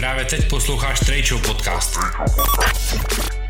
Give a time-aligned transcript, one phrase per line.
[0.00, 1.98] Právě teď posloucháš Trade Show podcast.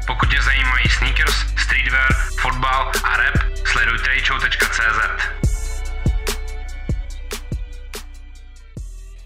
[0.07, 2.13] Pokud tě zajímají sneakers, streetwear,
[2.43, 5.01] fotbal a rap, sleduj tradeshow.cz.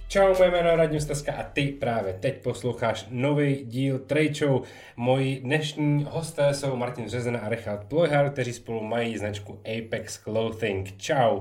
[0.08, 4.62] Čau, moje jméno je Radim Steska a ty právě teď posloucháš nový díl Trade Show.
[4.96, 10.96] Moji dnešní hosté jsou Martin Řezena a Richard Plojhar, kteří spolu mají značku Apex Clothing.
[10.96, 11.40] Čau.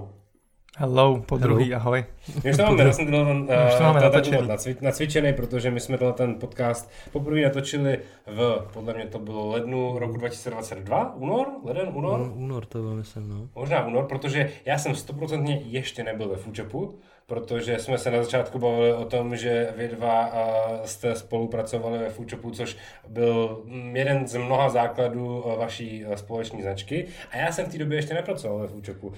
[0.78, 2.06] Hello, po druhý, ahoj.
[2.44, 3.48] My už to máme, já jsem tenhle
[3.78, 4.48] to máme uh, natočený.
[4.48, 9.48] nacvi, nacvičený, protože my jsme tenhle ten podcast poprvé natočili v, podle mě to bylo
[9.48, 12.20] lednu roku 2022, únor, leden, únor?
[12.20, 13.50] No, únor to bylo, myslím, no.
[13.56, 18.60] Možná únor, protože já jsem stoprocentně ještě nebyl ve Foodshopu, protože jsme se na začátku
[18.60, 20.42] bavili o tom, že vy dva a,
[20.86, 27.08] jste spolupracovali ve Foodshopu, což byl mm, jeden z mnoha základů a, vaší společní značky.
[27.32, 29.14] A já jsem v té době ještě nepracoval ve Foodshopu.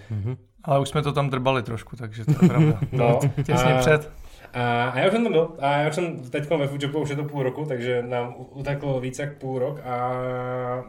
[0.65, 2.79] Ale už jsme to tam drbali trošku, takže to je pravda.
[2.91, 4.11] No, Těsně a- před.
[4.53, 7.09] A, a já už jsem tam byl, a já už jsem teď ve Foodshopu, už
[7.09, 9.95] je to půl roku, takže nám uteklo více jak půl rok a,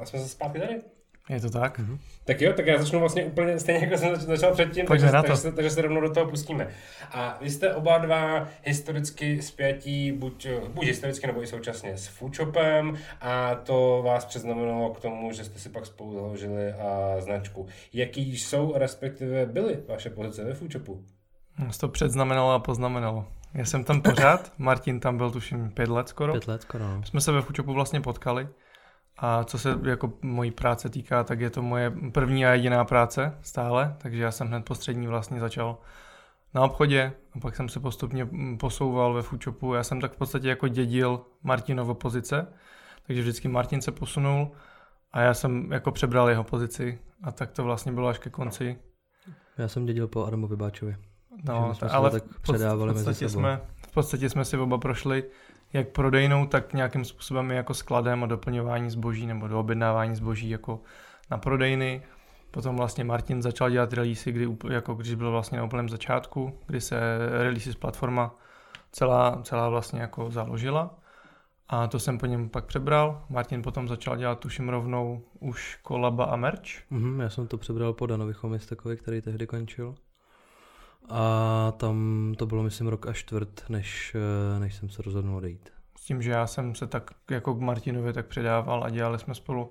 [0.01, 0.75] a jsme se zpátky tady.
[1.29, 1.81] Je to tak?
[2.25, 5.17] Tak jo, tak já začnu vlastně úplně stejně, jako jsem zač- začal předtím, Pojďme takže,
[5.17, 5.29] na to.
[5.29, 6.69] takže, se, takže se rovnou do toho pustíme.
[7.11, 12.97] A vy jste oba dva historicky spjatí, buď, buď historicky nebo i současně s Foodshopem
[13.21, 17.67] a to vás přeznamenalo k tomu, že jste si pak spolu založili a, značku.
[17.93, 21.05] Jaký jsou, respektive byly vaše pozice ve Foodshopu?
[21.59, 23.25] Nás to předznamenalo a poznamenalo.
[23.55, 26.33] Já jsem tam pořád, Martin tam byl tuším pět let skoro.
[26.33, 27.03] Pět let skoro, no.
[27.05, 28.49] Jsme se ve Fučopu vlastně potkali.
[29.19, 33.39] A co se jako mojí práce týká, tak je to moje první a jediná práce
[33.43, 35.79] stále, takže já jsem hned po střední vlastně začal
[36.55, 38.29] na obchodě a pak jsem se postupně
[38.61, 39.75] posouval ve Foodshopu.
[39.75, 42.47] Já jsem tak v podstatě jako dědil Martinovo pozice,
[43.07, 44.51] takže vždycky Martin se posunul
[45.13, 48.79] a já jsem jako přebral jeho pozici a tak to vlastně bylo až ke konci.
[49.59, 50.97] Já jsem dědil po Adamovi Báčovi.
[51.45, 53.41] No, jsme ale tak v podst- předávali v mezi podstatě sebou.
[53.41, 55.25] jsme, v podstatě jsme si oba prošli
[55.73, 60.81] jak prodejnou, tak nějakým způsobem jako skladem a doplňování zboží nebo doobjednávání zboží jako
[61.31, 62.03] na prodejny.
[62.51, 66.81] Potom vlastně Martin začal dělat releasy, kdy, jako když byl vlastně na úplném začátku, kdy
[66.81, 67.01] se
[67.31, 68.35] releases platforma
[68.93, 70.99] celá, celá vlastně jako založila.
[71.69, 73.25] A to jsem po něm pak přebral.
[73.29, 76.91] Martin potom začal dělat tuším rovnou už kolaba a merch.
[76.91, 79.95] Mhm, já jsem to přebral po Danovi Chomistekovi, který tehdy končil.
[81.09, 85.73] A tam to bylo, myslím, rok a čtvrt, než, eh, než jsem se rozhodnul odejít.
[85.99, 89.35] S tím, že já jsem se tak jako k Martinovi tak předával a dělali jsme
[89.35, 89.71] spolu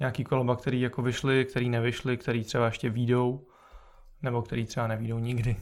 [0.00, 3.46] nějaký kolaba, který jako vyšly, který nevyšly, který třeba ještě výjdou,
[4.22, 5.56] nebo který třeba nevídou nikdy.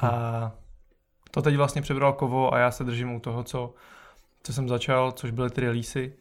[0.00, 0.52] A
[1.30, 3.74] to teď vlastně přebral Kovo a já se držím u toho, co,
[4.42, 6.12] co jsem začal, což byly ty releasy.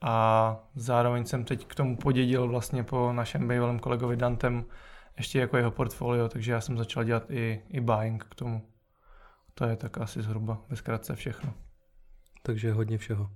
[0.00, 4.64] A zároveň jsem teď k tomu podědil vlastně po našem bývalém kolegovi Dantem
[5.16, 8.62] ještě jako jeho portfolio, takže já jsem začal dělat i, i buying k tomu.
[9.54, 11.54] To je tak asi zhruba ve zkratce všechno.
[12.42, 13.30] Takže hodně všeho.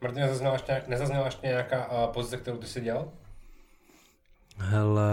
[0.00, 3.12] Martin, nezazněla ještě, nezazněla ještě nějaká a, pozice, kterou ty si dělal?
[4.58, 5.12] Hele,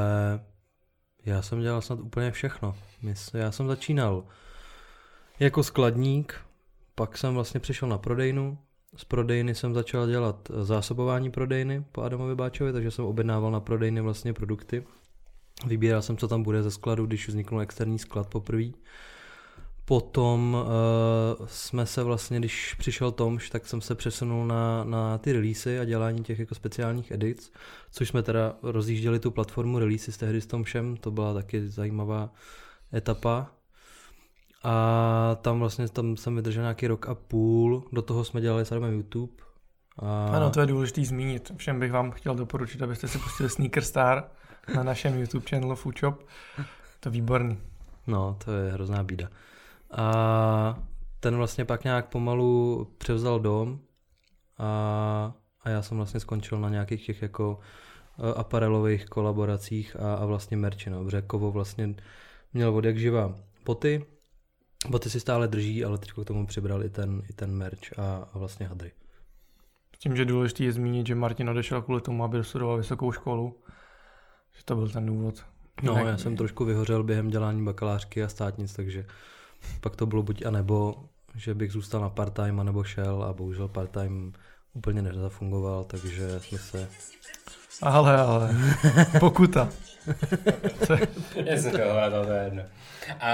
[1.26, 2.76] já jsem dělal snad úplně všechno.
[3.04, 4.24] Mysl- Já jsem začínal
[5.40, 6.42] jako skladník,
[6.96, 8.58] pak jsem vlastně přišel na prodejnu.
[8.96, 14.02] Z prodejny jsem začal dělat zásobování prodejny po Adamovi Báčovi, takže jsem objednával na prodejny
[14.02, 14.84] vlastně produkty.
[15.66, 18.64] Vybíral jsem, co tam bude ze skladu, když vzniknul externí sklad poprvé.
[19.86, 20.58] Potom
[21.40, 25.80] uh, jsme se vlastně, když přišel Tomš, tak jsem se přesunul na, na ty releasy
[25.80, 27.52] a dělání těch jako speciálních edits,
[27.92, 32.30] což jsme teda rozjížděli tu platformu releasy s tehdy s Tomšem, to byla taky zajímavá
[32.94, 33.52] etapa.
[34.64, 38.72] A tam vlastně tam jsem vydržel nějaký rok a půl, do toho jsme dělali s
[38.72, 39.34] Adamem YouTube.
[39.98, 40.28] A...
[40.28, 41.52] Ano, to je důležité zmínit.
[41.58, 44.24] Všem bych vám chtěl doporučit, abyste si pustili Sneaker Star
[44.76, 46.28] na našem YouTube channelu Foodshop.
[47.00, 47.58] To je výborný.
[48.08, 49.30] No, to je hrozná bída.
[49.92, 50.80] A
[51.20, 53.80] ten vlastně pak nějak pomalu převzal dom
[54.58, 60.26] a, a já jsem vlastně skončil na nějakých těch jako eh, aparelových kolaboracích a, a
[60.26, 61.96] vlastně merči, no, protože Kovo vlastně
[62.54, 63.36] měl od jak živa
[63.66, 64.06] boty,
[64.90, 68.30] boty si stále drží, ale teď k tomu přibral i ten, i ten merch a,
[68.34, 68.92] a vlastně hadry.
[69.96, 73.64] S tím, že důležité je zmínit, že Martin odešel kvůli tomu, aby dostudoval vysokou školu.
[74.58, 75.46] Že to byl ten důvod.
[75.84, 79.06] No, já jsem trošku vyhořel během dělání bakalářky a státnic, takže
[79.82, 80.96] pak to bylo buď a nebo,
[81.36, 84.34] že bych zůstal na part-time, anebo šel a bohužel part-time
[84.74, 86.90] úplně nezafungoval, takže jsme se...
[87.82, 88.56] Ale, ale.
[89.20, 89.70] Pokuta.
[91.46, 92.64] Já jsem chtěl hledat, to je jedno.
[93.20, 93.32] A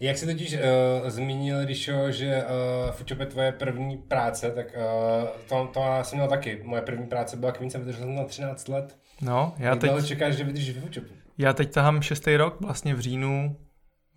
[0.00, 4.66] jak jsi totiž uh, zmínil, když jo, že uh, Foodshop je tvoje první práce, tak
[4.76, 6.60] uh, to, to já jsem měl taky.
[6.64, 8.96] Moje první práce byla kvín, jsem vydržel jsem na 13 let.
[9.22, 11.02] No, já Jak teď, čekáš, že vydržíš v
[11.38, 13.56] já teď tahám šestý rok, vlastně v říjnu.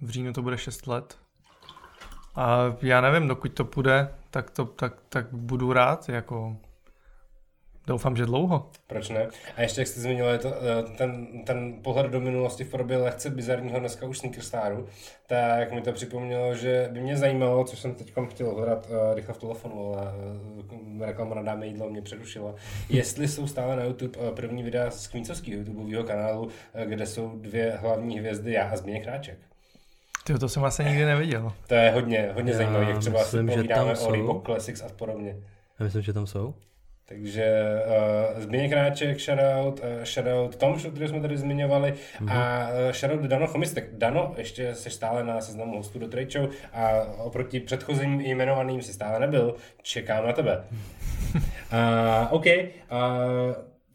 [0.01, 1.17] V říjnu to bude 6 let.
[2.35, 6.57] A já nevím, dokud to půjde, tak, to, tak, tak budu rád, jako
[7.87, 8.69] Doufám, že dlouho.
[8.87, 9.27] Proč ne?
[9.55, 13.29] A ještě, jak jste zmínil, to, eh, ten, ten pohled do minulosti v podobě lehce
[13.29, 14.87] bizarního dneska už Sneakerstaru,
[15.27, 19.33] tak mi to připomnělo, že by mě zajímalo, co jsem teď chtěl hledat uh, rychle
[19.33, 20.11] v telefonu, ale
[20.71, 22.55] uh, reklama na dáme jídlo mě přerušila,
[22.89, 26.51] jestli jsou stále na YouTube uh, první videa z Kvíncovského YouTubeového kanálu, uh,
[26.85, 29.37] kde jsou dvě hlavní hvězdy, já a Zběněk Kráček.
[30.23, 31.53] Ty to jsem asi nikdy neviděl.
[31.67, 34.89] To je hodně, hodně já zajímavé, jak třeba myslím, si povídáme o Reebok Classics a
[34.89, 35.35] podobně.
[35.79, 36.53] Já myslím, že tam jsou.
[37.07, 37.61] Takže
[38.35, 42.31] uh, Zbigněk Kráček, shoutout, uh, shoutout Tom, který jsme tady zmiňovali mm-hmm.
[42.31, 43.89] a uh, shoutout Dano Chomistek.
[43.93, 49.19] Dano, ještě jsi stále na seznamu hostů do Show a oproti předchozím jmenovaným si stále
[49.19, 49.55] nebyl.
[49.81, 50.63] Čekám na tebe.
[51.35, 51.41] uh,
[52.29, 52.45] OK.
[52.45, 52.51] Uh,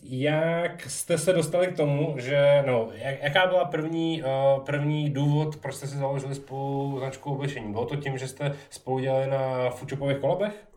[0.02, 5.56] jak jste se dostali k tomu, že, no, jak, jaká byla první, uh, první důvod,
[5.56, 7.72] proč jste si založili spolu značku oblečení?
[7.72, 10.69] Bylo to tím, že jste spolu dělali na Fučupových kolabech?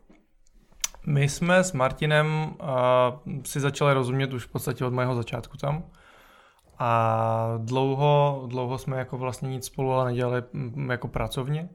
[1.06, 5.84] My jsme s Martinem uh, si začali rozumět už v podstatě od mého začátku tam.
[6.78, 10.42] A dlouho, dlouho jsme jako vlastně nic spolu ale nedělali
[10.90, 11.68] jako pracovně.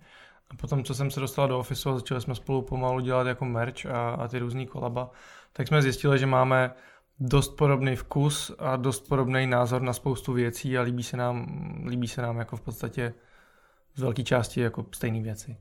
[0.50, 3.46] A potom, co jsem se dostal do ofisu a začali jsme spolu pomalu dělat jako
[3.46, 5.10] merch a, a ty různý kolaba,
[5.54, 6.72] tak jsme zjistili, že máme
[7.20, 11.48] dost podobný vkus a dost podobný názor na spoustu věcí a líbí se nám,
[11.88, 13.14] líbí se nám jako v podstatě
[13.96, 15.58] z velké části jako stejné věci.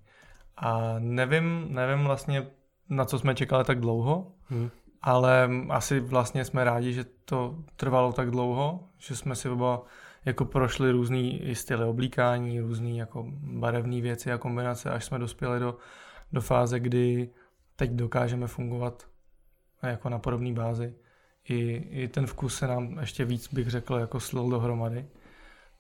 [0.57, 2.47] A nevím, nevím vlastně,
[2.91, 4.71] na co jsme čekali tak dlouho, hmm.
[5.03, 9.83] ale asi vlastně jsme rádi, že to trvalo tak dlouho, že jsme si oba
[10.25, 15.77] jako prošli různý styly oblíkání, různý jako barevné věci a kombinace, až jsme dospěli do,
[16.33, 17.31] do fáze, kdy
[17.77, 19.07] teď dokážeme fungovat
[19.83, 20.95] jako na podobné bázi.
[21.49, 25.07] I, I ten vkus se nám ještě víc, bych řekl, jako slil dohromady.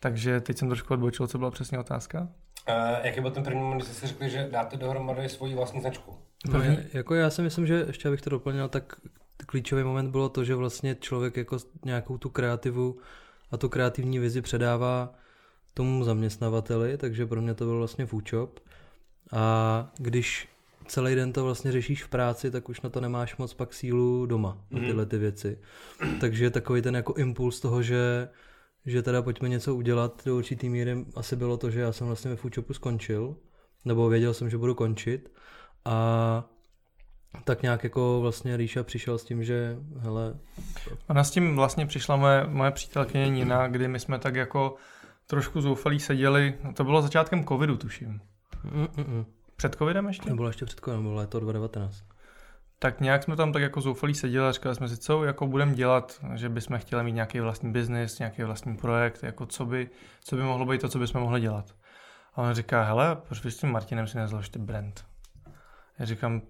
[0.00, 2.20] Takže teď jsem trošku odbočil, co byla přesně otázka.
[2.20, 5.80] Uh, jaký byl ten první moment, kdy jste si řekli, že dáte dohromady svoji vlastní
[5.80, 6.18] značku?
[6.46, 6.60] No,
[6.92, 9.00] jako já si myslím, že ještě abych to doplnil, tak
[9.46, 12.98] klíčový moment bylo to, že vlastně člověk jako nějakou tu kreativu
[13.50, 15.14] a tu kreativní vizi předává
[15.74, 18.60] tomu zaměstnavateli, takže pro mě to byl vlastně foodshop.
[19.32, 20.48] A když
[20.86, 24.26] celý den to vlastně řešíš v práci, tak už na to nemáš moc pak sílu
[24.26, 24.86] doma, na mhm.
[24.86, 25.58] tyhle ty věci.
[26.20, 28.28] Takže takový ten jako impuls toho, že,
[28.86, 32.30] že teda pojďme něco udělat do určitý míry asi bylo to, že já jsem vlastně
[32.30, 33.36] ve foodshopu skončil,
[33.84, 35.30] nebo věděl jsem, že budu končit
[35.88, 36.44] a
[37.44, 40.34] tak nějak jako vlastně Ríša přišel s tím, že hele...
[41.08, 44.74] Ona s tím vlastně přišla moje, moje přítelkyně Nina, kdy my jsme tak jako
[45.26, 48.20] trošku zoufalí seděli, to bylo začátkem covidu tuším.
[48.64, 49.24] Mm-mm.
[49.56, 50.28] Před covidem ještě?
[50.28, 52.04] To bylo ještě před covidem, bylo léto 2019.
[52.78, 55.74] Tak nějak jsme tam tak jako zoufalí seděli a říkali jsme si, co jako budeme
[55.74, 59.90] dělat, že bychom chtěli mít nějaký vlastní biznis, nějaký vlastní projekt, jako co by,
[60.24, 61.74] co by mohlo být to, co bychom mohli dělat.
[62.34, 65.07] A on říká, hele, proč s tím Martinem si nezložte brand?
[65.98, 66.42] Já říkám,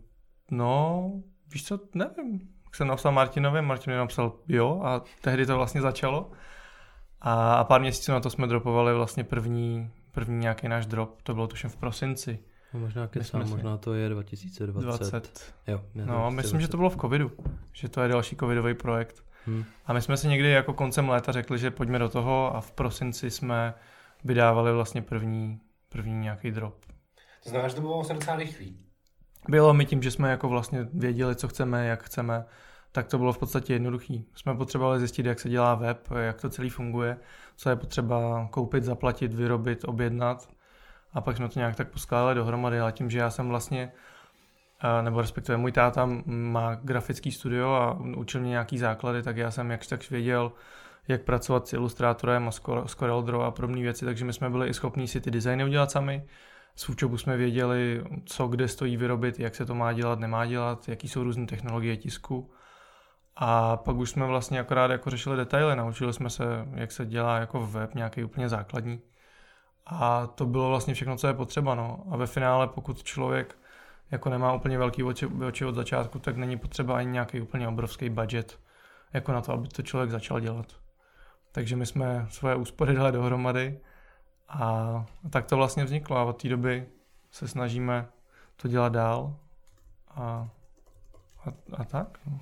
[0.51, 1.13] no,
[1.53, 2.49] víš co, nevím.
[2.65, 6.31] Jak jsem napsal Martinovi, Martin mi napsal jo a tehdy to vlastně začalo.
[7.21, 11.35] A, a pár měsíců na to jsme dropovali vlastně první, první nějaký náš drop, to
[11.35, 12.39] bylo tuším v prosinci.
[12.75, 13.51] No možná kesám, si...
[13.51, 14.87] možná to je 2020.
[14.87, 15.55] 20.
[15.67, 17.33] Jo, no, myslím, že to bylo v covidu,
[17.73, 19.25] že to je další covidový projekt.
[19.47, 19.65] Hmm.
[19.87, 22.73] A my jsme si někdy jako koncem léta řekli, že pojďme do toho a v
[22.73, 23.75] prosinci jsme
[24.25, 26.85] vydávali vlastně první, první nějaký drop.
[27.43, 28.88] To znamená, že to bylo vlastně docela rychlý.
[29.49, 32.45] Bylo mi tím, že jsme jako vlastně věděli, co chceme, jak chceme,
[32.93, 34.27] tak to bylo v podstatě jednoduchý.
[34.35, 37.17] Jsme potřebovali zjistit, jak se dělá web, jak to celý funguje,
[37.57, 40.49] co je potřeba koupit, zaplatit, vyrobit, objednat.
[41.13, 43.93] A pak jsme to nějak tak poskládali dohromady, ale tím, že já jsem vlastně,
[45.03, 49.71] nebo respektive můj táta má grafický studio a učil mě nějaký základy, tak já jsem
[49.71, 50.53] jakž tak věděl,
[51.09, 52.51] jak pracovat s ilustrátorem a
[52.87, 55.65] s Corel Draw a podobné věci, takže my jsme byli i schopni si ty designy
[55.65, 56.25] udělat sami,
[56.77, 60.89] z Fučobu jsme věděli, co kde stojí vyrobit, jak se to má dělat, nemá dělat,
[60.89, 62.51] jaký jsou různé technologie tisku.
[63.37, 66.45] A pak už jsme vlastně akorát jako řešili detaily, naučili jsme se,
[66.75, 69.01] jak se dělá jako web, nějaký úplně základní.
[69.87, 71.75] A to bylo vlastně všechno, co je potřeba.
[71.75, 72.05] No.
[72.11, 73.59] A ve finále, pokud člověk
[74.11, 78.11] jako nemá úplně velký oči, oči od začátku, tak není potřeba ani nějaký úplně obrovský
[78.11, 78.61] budget
[79.13, 80.67] jako na to, aby to člověk začal dělat.
[81.53, 83.81] Takže my jsme svoje úspory dali dohromady
[84.49, 86.87] a tak to vlastně vzniklo a od té doby
[87.31, 88.09] se snažíme
[88.57, 89.37] to dělat dál
[90.09, 90.49] a,
[91.45, 92.19] a, a tak.
[92.27, 92.41] No.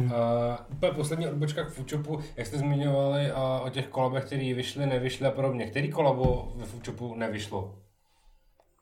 [0.88, 5.26] uh, poslední odbočka k Foodshopu, jak jste zmiňovali uh, o těch kolabech, které vyšly, nevyšly
[5.26, 5.66] a podobně.
[5.66, 7.74] Který kolabo ve Foodshopu nevyšlo?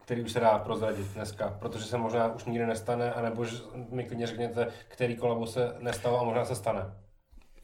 [0.04, 3.44] Který už se dá prozradit dneska, protože se možná už nikdy nestane, anebo
[3.90, 6.92] mi klidně řekněte, který kolabo se nestalo a možná se stane.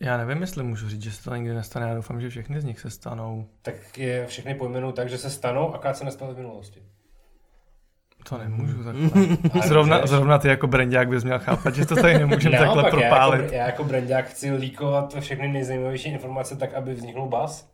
[0.00, 1.88] Já nevím, jestli můžu říct, že se to nikdy nestane.
[1.88, 3.48] Já doufám, že všechny z nich se stanou.
[3.62, 6.82] Tak je všechny pojmenou tak, že se stanou, a se nestaly v minulosti.
[8.28, 9.10] To nemůžu takhle.
[9.66, 13.40] zrovna, zrovna ty jako brandák bys měl chápat, že to tady nemůžeme takhle Naopak, propálit.
[13.40, 17.70] Já jako, já jako brandák chci líkovat všechny nejzajímavější informace tak, aby vzniknul bas.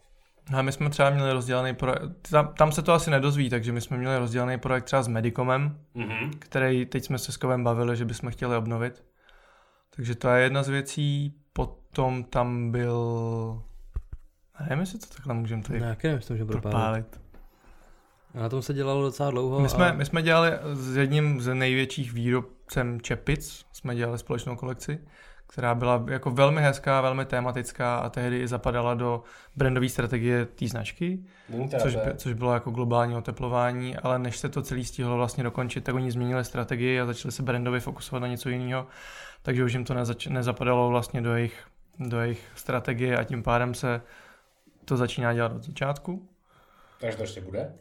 [0.56, 3.80] A my jsme třeba měli rozdělený projekt, tam, tam se to asi nedozví, takže my
[3.80, 6.30] jsme měli rozdělený projekt třeba s Medicomem, Mhm.
[6.38, 9.04] který teď jsme se s Kovem bavili, že bychom chtěli obnovit.
[9.96, 11.34] Takže to je jedna z věcí.
[11.94, 13.62] Potom tam byl...
[14.60, 17.06] Nevím, jestli to takhle můžeme tady Ne, nevím, jestli to můžeme propálit.
[17.06, 17.20] propálit.
[18.34, 19.60] Na tom se dělalo docela dlouho.
[19.60, 19.94] My jsme, a...
[19.94, 24.98] my jsme dělali s jedním z největších výrobcem čepic, jsme dělali společnou kolekci,
[25.46, 29.22] která byla jako velmi hezká, velmi tematická a tehdy i zapadala do
[29.56, 31.18] brandové strategie té značky,
[31.82, 35.84] což, by, což bylo jako globální oteplování, ale než se to celý stihlo vlastně dokončit,
[35.84, 38.86] tak oni změnili strategii a začali se brandově fokusovat na něco jiného,
[39.42, 41.64] takže už jim to nezač- nezapadalo vlastně do jejich,
[41.98, 44.02] do jejich strategie a tím pádem se
[44.84, 46.28] to začíná dělat od začátku.
[47.00, 47.74] Takže to ještě bude.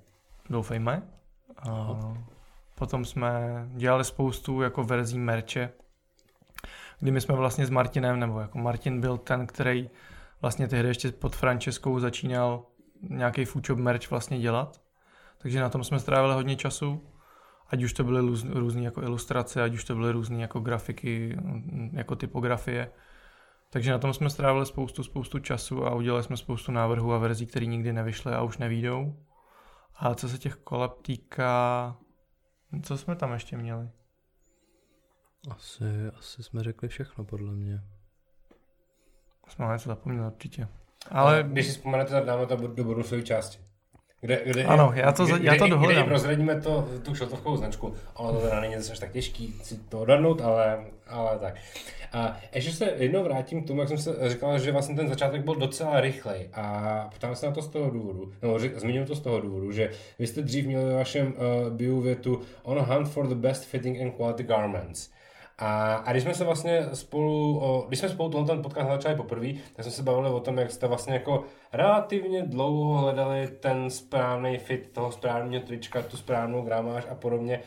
[0.49, 1.01] Doufejme.
[1.57, 1.89] A
[2.75, 5.69] potom jsme dělali spoustu jako verzí merče,
[6.99, 9.89] kdy my jsme vlastně s Martinem, nebo jako Martin byl ten, který
[10.41, 12.65] vlastně tehdy ještě pod Franceskou začínal
[13.09, 14.81] nějaký foodshop merch vlastně dělat.
[15.37, 17.01] Takže na tom jsme strávili hodně času.
[17.67, 18.19] Ať už to byly
[18.53, 21.37] různé jako ilustrace, ať už to byly různé jako grafiky,
[21.91, 22.91] jako typografie.
[23.73, 27.45] Takže na tom jsme strávili spoustu, spoustu času a udělali jsme spoustu návrhů a verzí,
[27.45, 29.15] které nikdy nevyšly a už nevídou.
[29.95, 31.95] A co se těch koleb týká,
[32.83, 33.89] co jsme tam ještě měli?
[35.49, 35.85] Asi,
[36.19, 37.81] asi jsme řekli všechno, podle mě.
[39.47, 40.67] Jsme na něco zapomněli určitě.
[41.11, 43.59] Ale Když si vzpomenete, tak dáme to do bonusové části.
[44.23, 46.03] Kde, kde, Ano, já to kde, já to kde, dohledám.
[46.03, 47.93] Kde prozradíme to, tu šotovkou značku.
[48.15, 51.55] Ono to teda není zase tak těžký si to odhadnout, ale, ale tak.
[52.13, 55.43] A ještě se jednou vrátím k tomu, jak jsem se říkal, že vlastně ten začátek
[55.43, 56.49] byl docela rychlej.
[56.53, 59.71] A ptám se na to z toho důvodu, no řek, zmíním to z toho důvodu,
[59.71, 63.65] že vy jste dřív měli ve vašem uh, bio větu on hunt for the best
[63.65, 65.09] fitting and quality garments.
[65.57, 69.47] A, a když jsme se vlastně spolu, o, když jsme spolu ten podcast začali poprvé,
[69.75, 71.43] tak jsme se bavili o tom, jak jste vlastně jako
[71.73, 77.59] relativně dlouho hledali ten správný fit toho správného trička, tu správnou gramáž a podobně.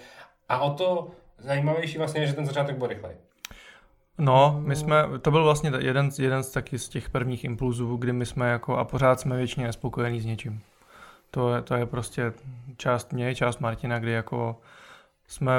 [0.49, 3.15] A o to zajímavější vlastně je, že ten začátek byl rychlej.
[4.19, 8.13] No, my jsme, to byl vlastně jeden, jeden z taky z těch prvních impulzů, kdy
[8.13, 10.61] my jsme jako, a pořád jsme většině nespokojení s něčím.
[11.31, 12.33] To je, to je prostě
[12.77, 14.57] část mě, část Martina, kdy jako
[15.27, 15.53] jsme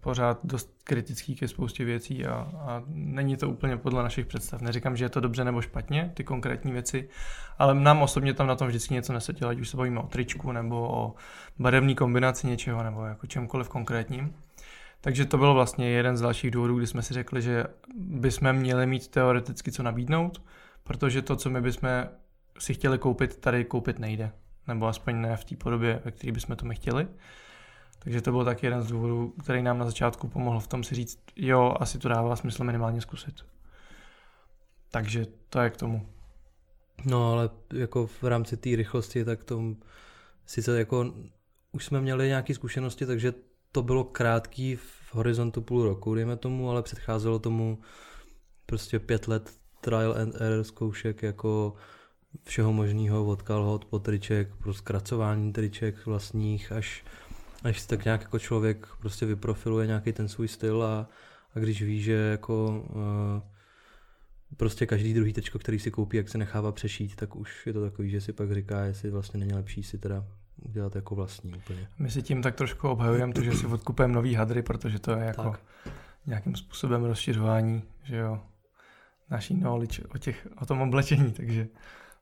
[0.00, 4.60] pořád dost kritický ke spoustě věcí a, a není to úplně podle našich představ.
[4.60, 7.08] Neříkám, že je to dobře nebo špatně, ty konkrétní věci,
[7.58, 10.52] ale nám osobně tam na tom vždycky něco nesedělo, ať už se bavíme o tričku
[10.52, 11.14] nebo o
[11.58, 14.34] barevné kombinaci něčeho nebo jako čemkoliv konkrétním.
[15.00, 17.64] Takže to byl vlastně jeden z dalších důvodů, kdy jsme si řekli, že
[17.96, 20.42] bychom měli mít teoreticky co nabídnout,
[20.84, 21.90] protože to, co my bychom
[22.58, 24.32] si chtěli koupit, tady koupit nejde.
[24.68, 27.08] Nebo aspoň ne v té podobě, ve které bychom to my chtěli.
[27.98, 30.94] Takže to byl taky jeden z důvodů, který nám na začátku pomohl v tom si
[30.94, 33.34] říct, jo, asi to dává smysl minimálně zkusit.
[34.90, 36.08] Takže to je k tomu.
[37.04, 39.62] No ale jako v rámci té rychlosti, tak to
[40.46, 41.14] sice jako
[41.72, 43.34] už jsme měli nějaké zkušenosti, takže
[43.72, 47.78] to bylo krátký v horizontu půl roku, dejme tomu, ale předcházelo tomu
[48.66, 49.50] prostě pět let
[49.80, 51.74] trial and error zkoušek jako
[52.44, 57.04] všeho možného od kalhot po triček, pro zkracování triček vlastních, až,
[57.64, 61.08] až si tak nějak jako člověk prostě vyprofiluje nějaký ten svůj styl a,
[61.54, 63.42] a když ví, že jako uh,
[64.56, 67.80] prostě každý druhý tečko, který si koupí, jak se nechává přešít, tak už je to
[67.80, 70.24] takový, že si pak říká, jestli vlastně není lepší si teda
[70.62, 71.88] udělat jako vlastní úplně.
[71.98, 75.24] My si tím tak trošku obhajujeme to, že si odkupujeme nový hadry, protože to je
[75.24, 75.60] jako Tak.
[76.26, 78.40] nějakým způsobem rozšiřování, že jo,
[79.30, 81.68] naší knowledge o, těch, o tom oblečení, takže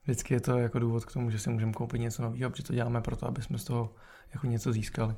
[0.07, 2.73] vždycky je to jako důvod k tomu, že si můžeme koupit něco nového, protože to
[2.73, 3.91] děláme proto, aby jsme z toho
[4.35, 5.15] jako něco získali.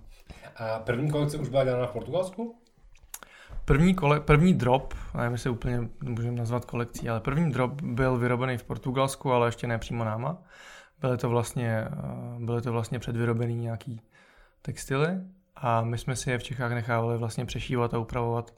[0.56, 2.58] A první kolekce už byla dělána v Portugalsku?
[3.64, 8.58] První, kole, první drop, nevím, jestli úplně můžeme nazvat kolekcí, ale první drop byl vyrobený
[8.58, 10.38] v Portugalsku, ale ještě ne přímo náma.
[11.00, 11.90] Byly to vlastně, eh,
[12.38, 14.00] byly to vlastně předvyrobený nějaký
[14.62, 15.08] textily
[15.56, 18.54] a my jsme si je v Čechách nechávali vlastně přešívat a upravovat,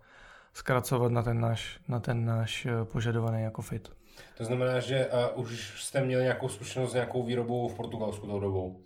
[0.52, 4.00] zkracovat na ten náš, na ten náš eh, požadovaný jako fit.
[4.39, 8.41] To znamená, že uh, už jste měli nějakou zkušenost s nějakou výrobou v Portugalsku tou
[8.41, 8.81] dobou.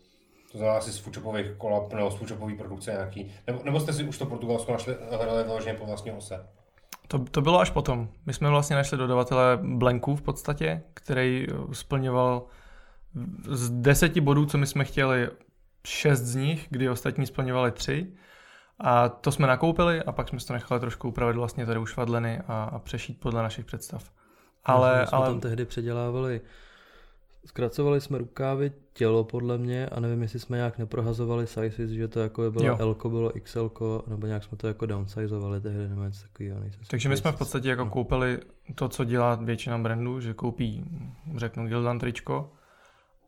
[0.53, 3.33] To znamená asi z foodchopových kolab nebo z foodshopové produkce nějaký.
[3.47, 6.47] Nebo, nebo jste si už to Portugalsko našli, hledali vyloženě po vlastní ose?
[7.09, 8.09] To, to bylo až potom.
[8.27, 12.47] My jsme vlastně našli dodavatele Blanku v podstatě, který eh, splňoval
[13.49, 15.29] z deseti bodů, co my jsme chtěli,
[15.87, 18.13] šest z nich, kdy ostatní splňovali tři.
[18.79, 22.41] A to jsme nakoupili a pak jsme to nechali trošku upravit vlastně tady už vadleny
[22.47, 24.11] a, a přešít podle našich představ.
[24.65, 26.41] Ale, My jsme ale tam tehdy předělávali
[27.47, 32.21] zkracovali jsme rukávy, tělo podle mě a nevím, jestli jsme nějak neprohazovali sizes, že to
[32.21, 32.77] jako bylo Jo.
[32.81, 33.71] L, bylo XL,
[34.07, 36.61] nebo nějak jsme to jako downsizovali tehdy nebo něco takového.
[36.91, 37.91] Takže my jsme v podstatě jako no.
[37.91, 38.39] koupili
[38.75, 40.85] to, co dělá většina brandů, že koupí,
[41.37, 42.53] řeknu, Gildan tričko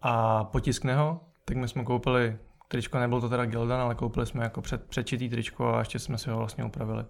[0.03, 2.39] a potiskne ho, tak my jsme koupili
[2.69, 6.19] tričko, nebylo to teda Gildan, ale koupili jsme jako před, předčitý tričko a ještě jsme
[6.19, 7.05] si ho vlastně upravili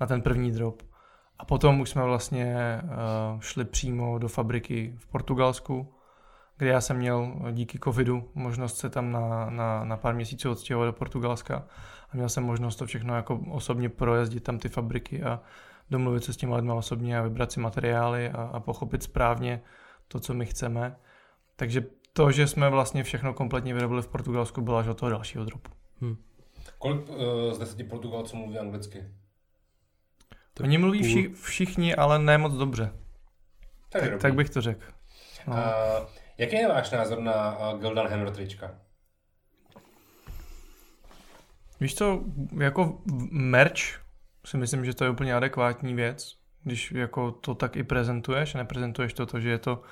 [0.00, 0.82] na ten první drop.
[1.40, 5.94] A potom už jsme vlastně uh, šli přímo do fabriky v Portugalsku,
[6.56, 10.86] kde já jsem měl díky covidu možnost se tam na, na, na pár měsíců odstěhovat
[10.86, 11.66] do Portugalska
[12.10, 15.40] a měl jsem možnost to všechno jako osobně projezdit tam ty fabriky a
[15.90, 19.62] domluvit se s těmi lidmi osobně a vybrat si materiály a, a pochopit správně
[20.08, 20.96] to, co my chceme.
[21.56, 25.44] Takže to, že jsme vlastně všechno kompletně vyrobili v Portugalsku, bylo až od toho dalšího
[25.44, 25.70] dropu.
[26.78, 27.16] Kolik uh,
[27.52, 29.04] z deseti Portugalců mluví anglicky?
[30.60, 32.86] Tak Oni mluví půl- vši, všichni, ale ne moc dobře.
[32.86, 34.18] To Tak, dobrý.
[34.18, 34.84] tak bych to řekl.
[35.46, 35.52] No.
[35.54, 35.60] Uh,
[36.38, 38.74] jaký je váš názor na uh, Gildan Hammer trička?
[41.80, 42.24] Víš co,
[42.58, 42.98] jako
[43.30, 44.00] merch
[44.46, 48.58] si myslím, že to je úplně adekvátní věc, když jako to tak i prezentuješ a
[48.58, 49.82] neprezentuješ to, to že je to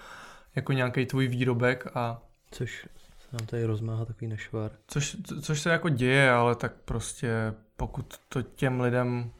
[0.56, 4.70] jako nějaký tvůj výrobek a Což se nám tady rozmáhá takový nešvar.
[4.87, 9.30] což, což se jako děje, ale tak prostě pokud to těm lidem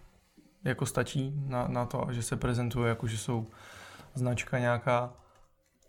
[0.69, 3.47] jako stačí na, na to, že se prezentuje jako, že jsou
[4.15, 5.13] značka nějaká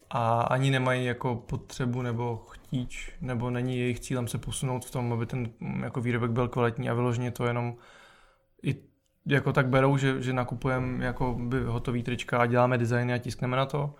[0.09, 5.13] a ani nemají jako potřebu nebo chtíč, nebo není jejich cílem se posunout v tom,
[5.13, 7.75] aby ten mm, jako výrobek byl kvalitní a vyloženě to jenom
[8.63, 8.75] i
[9.25, 13.57] jako tak berou, že, že nakupujeme jako by hotový trička a děláme designy a tiskneme
[13.57, 13.95] na to.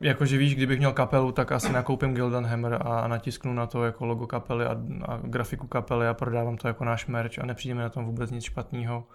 [0.00, 4.06] Jakože víš, kdybych měl kapelu, tak asi nakoupím Gildan Hammer a natisknu na to jako
[4.06, 7.82] logo kapely a, a grafiku kapely a prodávám to jako náš merch a nepřijde mi
[7.82, 9.06] na tom vůbec nic špatného.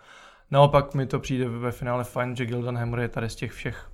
[0.52, 3.90] Naopak mi to přijde ve finále fajn, že Gildan Hammer je tady z těch všech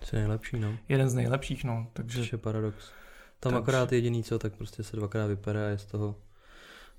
[0.00, 0.72] Co je nejlepší, no.
[0.88, 1.86] jeden z nejlepších, no.
[1.92, 2.92] Takže Což je paradox.
[3.40, 6.06] Tam Takže- akorát jediný co, tak prostě se dvakrát vypere a je z toho,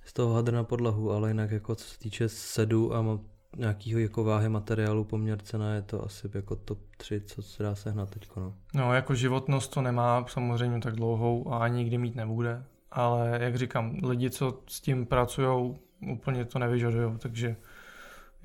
[0.04, 3.20] je z toho hadr na podlahu, ale jinak jako co se týče sedu a
[3.58, 7.76] nějakýho jako váhy materiálu poměr cena je to asi jako top 3, co se dá
[7.76, 8.54] sehnat teďko, no.
[8.74, 12.64] No, jako životnost to nemá samozřejmě tak dlouhou a ani nikdy mít nebude.
[12.92, 15.76] Ale jak říkám, lidi, co s tím pracují,
[16.12, 17.56] úplně to nevyžadují, takže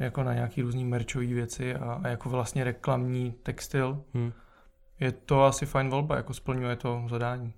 [0.01, 4.33] jako na nějaký různý merčový věci a, a jako vlastně reklamní textil, Hm.
[5.01, 7.53] je to asi fajn volba, jako splňuje to zadání.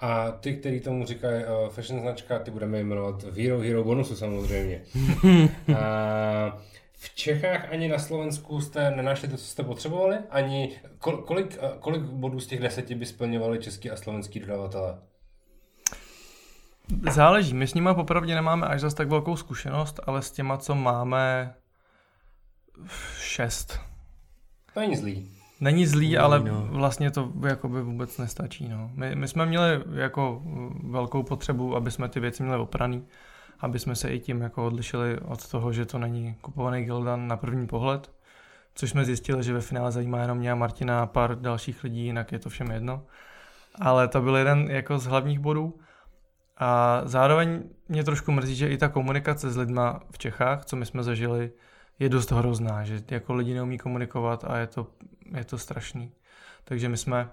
[0.00, 4.82] A ty, který tomu říkají uh, fashion značka, ty budeme jmenovat Hero Hero bonusu samozřejmě.
[5.78, 6.58] a
[6.92, 10.16] v Čechách ani na Slovensku jste nenašli to, co jste potřebovali?
[10.30, 14.98] Ani kol, kolik, uh, kolik bodů z těch deseti by splňovali český a slovenský dodavatelé?
[17.10, 20.74] Záleží, my s nimi popravdě nemáme až zas tak velkou zkušenost, ale s těma, co
[20.74, 21.54] máme,
[23.18, 23.80] šest.
[24.74, 25.30] To není zlý.
[25.60, 26.66] Není zlý, Není, ale no.
[26.70, 28.68] vlastně to jakoby vůbec nestačí.
[28.68, 28.90] No.
[28.94, 30.42] My, my jsme měli jako
[30.84, 33.06] velkou potřebu, aby jsme ty věci měli opraný,
[33.60, 37.36] aby jsme se i tím jako odlišili od toho, že to není kupovaný Gildan na
[37.36, 38.10] první pohled,
[38.74, 42.04] což jsme zjistili, že ve finále zajímá jenom mě a Martina a pár dalších lidí,
[42.04, 43.02] jinak je to všem jedno.
[43.80, 45.80] Ale to byl jeden jako z hlavních bodů.
[46.58, 50.86] A zároveň mě trošku mrzí, že i ta komunikace s lidma v Čechách, co my
[50.86, 51.52] jsme zažili,
[51.98, 54.86] je dost hrozná, že jako lidi neumí komunikovat a je to,
[55.36, 56.12] je to strašný.
[56.64, 57.30] Takže my jsme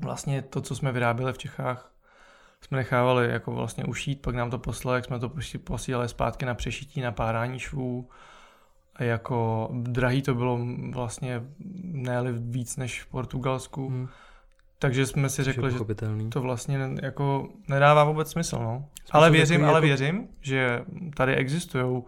[0.00, 1.92] vlastně to, co jsme vyráběli v Čechách,
[2.60, 5.32] jsme nechávali jako vlastně ušít, pak nám to poslali, jak jsme to
[5.64, 8.08] posílali zpátky na přešití, na párání švů.
[8.96, 10.58] A jako drahý to bylo
[10.90, 11.42] vlastně
[11.82, 13.88] ne víc než v Portugalsku.
[13.90, 14.08] Hm.
[14.78, 15.78] Takže jsme si řekli, že
[16.28, 18.88] to vlastně jako nedává vůbec smysl, no.
[19.10, 20.84] Ale věřím, ale jako- věřím, že
[21.16, 22.02] tady existují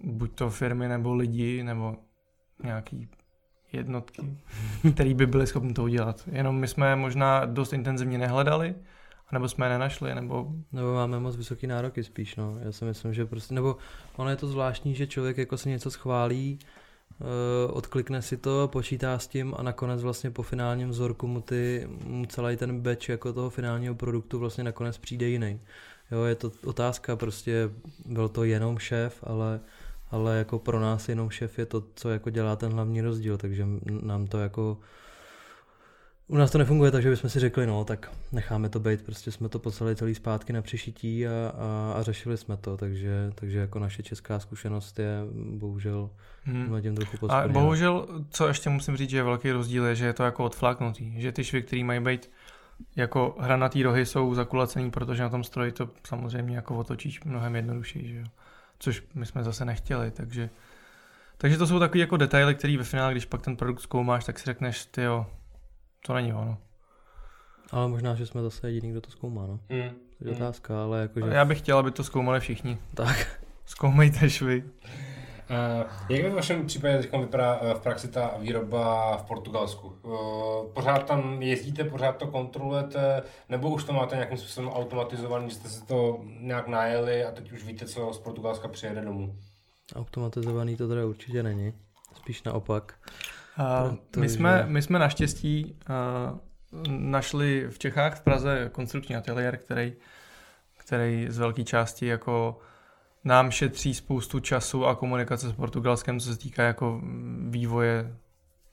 [0.00, 1.96] buď to firmy nebo lidi nebo
[2.64, 3.08] nějaký
[3.72, 4.22] jednotky,
[4.94, 6.28] který by byli schopni to udělat.
[6.32, 8.74] Jenom my jsme možná dost intenzivně nehledali,
[9.32, 12.58] nebo jsme je nenašli, nebo Nebo máme moc vysoký nároky spíš, no.
[12.60, 13.76] Já si myslím, že prostě, nebo
[14.16, 16.58] ono je to zvláštní, že člověk jako si něco schválí,
[17.68, 22.26] odklikne si to, počítá s tím a nakonec vlastně po finálním vzorku mu, ty, mu
[22.26, 25.60] celý ten batch jako toho finálního produktu vlastně nakonec přijde jiný.
[26.10, 27.70] Jo, je to otázka, prostě
[28.04, 29.60] byl to jenom šéf, ale,
[30.10, 33.66] ale jako pro nás jenom šéf je to, co jako dělá ten hlavní rozdíl, takže
[34.02, 34.78] nám to jako
[36.28, 39.32] u nás to nefunguje tak, že bychom si řekli, no tak necháme to být, prostě
[39.32, 43.58] jsme to poslali celý zpátky na přešití a, a, a řešili jsme to, takže, takže
[43.58, 46.10] jako naše česká zkušenost je bohužel
[46.44, 46.66] hmm.
[46.66, 46.82] hmm.
[46.82, 50.12] tím trochu A bohužel, co ještě musím říct, že je velký rozdíl, je, že je
[50.12, 51.20] to jako odfláknutý.
[51.20, 52.30] Že ty švy, které mají být
[52.96, 58.08] jako hranatý rohy, jsou zakulacený, protože na tom stroji to samozřejmě jako otočíš mnohem jednodušší,
[58.08, 58.24] že jo.
[58.78, 60.50] Což my jsme zase nechtěli, takže...
[61.38, 64.38] Takže to jsou takové jako detaily, které ve finále, když pak ten produkt zkoumáš, tak
[64.38, 65.26] si řekneš, ty jo,
[66.06, 66.58] to není ono.
[67.70, 69.60] Ale možná, že jsme zase jediný, kdo to zkoumá, no.
[69.70, 69.90] Hmm.
[70.18, 71.26] To je otázka, ale jakože...
[71.30, 72.78] Já bych chtěl, aby to zkoumali všichni.
[72.94, 73.40] Tak.
[73.66, 74.64] Zkoumejte švy.
[75.50, 79.96] Uh, jak ve vašem případě teď vypadá uh, v praxi ta výroba v Portugalsku?
[80.02, 85.56] Uh, pořád tam jezdíte, pořád to kontrolujete, nebo už to máte nějakým způsobem automatizovaný, že
[85.56, 89.36] jste si to nějak najeli a teď už víte, co z Portugalska přijede domů?
[89.94, 91.72] Automatizovaný to teda určitě není.
[92.14, 92.94] Spíš naopak.
[93.58, 99.56] Uh, Protože- my, jsme, my jsme naštěstí uh, našli v Čechách, v Praze, konstrukční ateliér,
[99.56, 99.92] který,
[100.76, 102.58] který z velké části jako
[103.24, 107.00] nám šetří spoustu času a komunikace s Portugalskem, co se týká jako
[107.48, 108.16] vývoje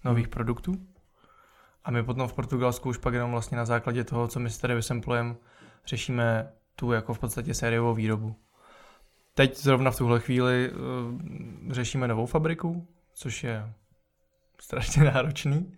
[0.03, 0.75] nových produktů.
[1.83, 4.61] A my potom v Portugalsku už pak jenom vlastně na základě toho, co my si
[4.61, 5.35] tady vysemplujeme,
[5.85, 8.35] řešíme tu jako v podstatě sériovou výrobu.
[9.33, 13.73] Teď zrovna v tuhle chvíli uh, řešíme novou fabriku, což je
[14.63, 15.77] strašně náročný.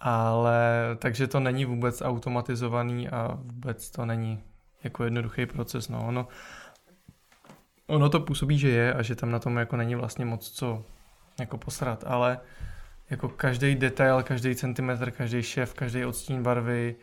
[0.00, 0.60] Ale
[0.98, 4.44] takže to není vůbec automatizovaný a vůbec to není
[4.84, 5.88] jako jednoduchý proces.
[5.88, 6.06] No.
[6.08, 6.28] Ono,
[7.86, 10.84] ono to působí, že je a že tam na tom jako není vlastně moc co
[11.40, 12.40] jako posrat, ale
[13.10, 16.96] jako každý detail, každý centimetr, každý šef, každý odstín barvy,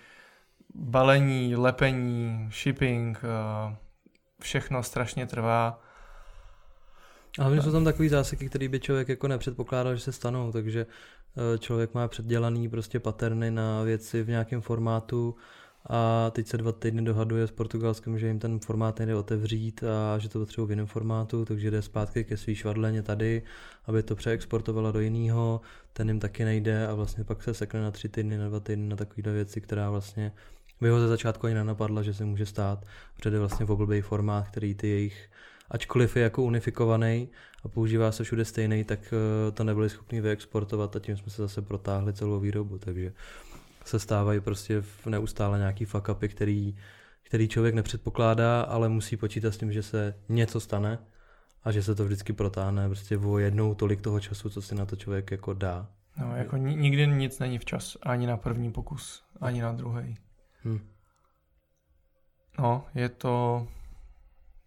[0.75, 3.75] balení, lepení, shipping, eh,
[4.41, 5.80] všechno strašně trvá.
[7.39, 10.85] A hlavně jsou tam takový záseky, který by člověk jako nepředpokládal, že se stanou, takže
[10.85, 15.35] eh, člověk má předdělaný prostě paterny na věci v nějakém formátu
[15.89, 20.17] a teď se dva týdny dohaduje s Portugalskem, že jim ten formát nejde otevřít a
[20.17, 23.43] že to potřebují v jiném formátu, takže jde zpátky ke svý švadleně tady,
[23.85, 25.61] aby to přeexportovala do jiného,
[25.93, 28.87] ten jim taky nejde a vlastně pak se sekne na tři týdny, na dva týdny
[28.87, 30.31] na takovýhle věci, která vlastně
[30.81, 32.85] by ho ze začátku ani nenapadla, že se může stát,
[33.17, 35.29] protože vlastně v oblbej formát, který ty jejich
[35.71, 37.29] ačkoliv je jako unifikovaný
[37.63, 41.41] a používá se všude stejný, tak eh, to nebyli schopni vyexportovat a tím jsme se
[41.41, 43.13] zase protáhli celou výrobu, takže
[43.86, 46.75] se stávají prostě v neustále nějaký fuck upy, který,
[47.23, 50.99] který člověk nepředpokládá, ale musí počítat s tím, že se něco stane
[51.63, 54.86] a že se to vždycky protáhne prostě o jednou tolik toho času, co si na
[54.86, 55.88] to člověk jako dá.
[56.17, 60.17] No, jako ni- nikdy nic není včas, ani na první pokus, ani na druhý.
[60.65, 60.79] Hm.
[62.60, 63.67] No, je to...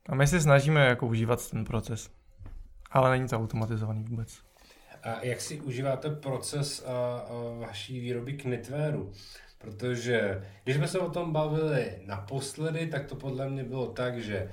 [0.09, 2.11] A my si snažíme jako užívat ten proces.
[2.91, 4.39] Ale není to automatizovaný vůbec.
[5.03, 9.13] A jak si užíváte proces a, a vaší výroby knitwearu?
[9.59, 14.51] Protože když jsme se o tom bavili naposledy, tak to podle mě bylo tak, že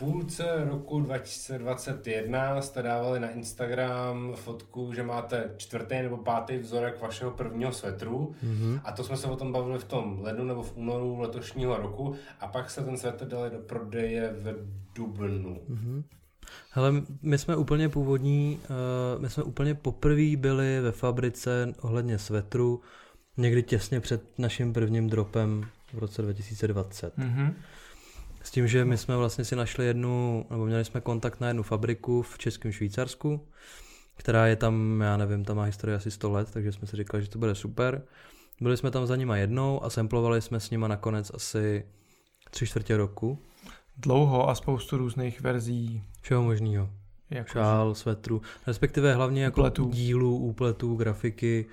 [0.00, 7.30] půlce roku 2021 jste dávali na Instagram fotku, že máte čtvrtý nebo pátý vzorek vašeho
[7.30, 8.80] prvního svetru Mhm.
[8.84, 12.14] a to jsme se o tom bavili v tom lednu nebo v únoru letošního roku
[12.40, 14.54] a pak se ten svetr dali do prodeje v
[14.94, 15.60] dubnu.
[15.68, 16.04] Mhm.
[16.70, 18.58] Hele, my jsme úplně původní,
[19.16, 22.80] uh, my jsme úplně poprvé byli ve fabrice ohledně svetru
[23.36, 27.18] někdy těsně před naším prvním dropem v roce 2020.
[27.18, 27.54] Mhm.
[28.42, 31.62] S tím, že my jsme vlastně si našli jednu, nebo měli jsme kontakt na jednu
[31.62, 33.48] fabriku v Českém Švýcarsku,
[34.16, 37.22] která je tam, já nevím, tam má historii asi 100 let, takže jsme si říkali,
[37.22, 38.02] že to bude super.
[38.60, 41.84] Byli jsme tam za nima jednou a samplovali jsme s nima nakonec asi
[42.50, 43.38] tři čtvrtě roku.
[43.96, 46.02] Dlouho a spoustu různých verzí.
[46.22, 46.90] Všeho možného.
[47.30, 49.88] Jako Šál, svetru, respektive hlavně jako Úpletů.
[49.88, 51.66] dílů, úpletů, grafiky,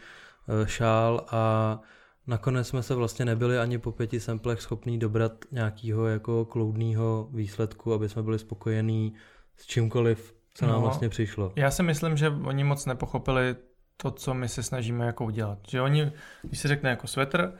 [0.63, 1.79] eh, šál a
[2.27, 7.93] nakonec jsme se vlastně nebyli ani po pěti samplech schopní dobrat nějakého jako kloudného výsledku,
[7.93, 9.13] aby jsme byli spokojení
[9.57, 10.81] s čímkoliv, co nám No.
[10.81, 11.53] vlastně přišlo.
[11.55, 13.55] Já si myslím, že oni moc nepochopili
[13.97, 15.59] to, co my se snažíme jako udělat.
[15.69, 16.11] Že oni,
[16.43, 17.53] když se řekne jako svetr,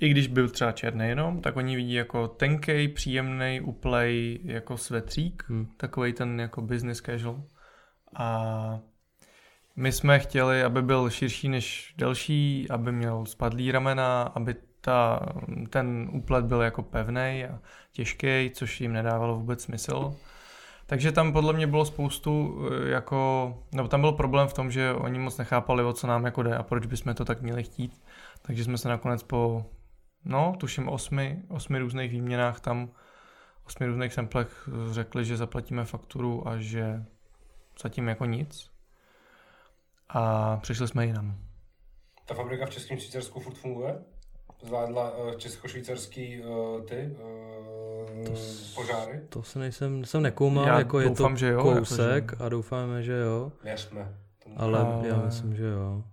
[0.00, 5.44] i když byl třeba černý jenom, tak oni vidí jako tenkej, příjemný, uplej jako svetřík,
[5.48, 5.66] Hm.
[5.76, 7.42] takový ten jako business casual.
[8.16, 8.78] A
[9.76, 15.20] my jsme chtěli, aby byl širší než delší, aby měl spadlý ramena, aby ta,
[15.70, 17.58] ten úplet byl jako pevný a
[17.92, 20.14] těžký, což jim nedávalo vůbec smysl.
[20.86, 24.92] Takže tam podle mě bylo spoustu eh, jako, nebo tam byl problém v tom, že
[24.92, 28.02] oni moc nechápali, o co nám jako jde a proč bychom to tak měli chtít.
[28.42, 29.64] Takže jsme se nakonec po,
[30.24, 32.90] no, tuším osmi, osmi různých výměnách tam,
[33.66, 37.04] osmi různých samplech řekli, že zaplatíme fakturu a že
[37.82, 38.71] zatím jako nic.
[40.12, 41.36] A přišli jsme jinam.
[42.26, 43.98] Ta fabrika v Českém Švýcarsku furt funguje?
[44.66, 47.16] Zvládla uh, česko-švýcarský uh, ty
[48.18, 49.20] uh, To s- požáry?
[49.28, 52.48] To se nejsem, jsem nekoumal, Já jako je to doufám, že jo, kousek jakože- a
[52.48, 54.14] doufáme, že jo, Věřme.
[54.56, 56.04] ale Ale- já myslím, že jo.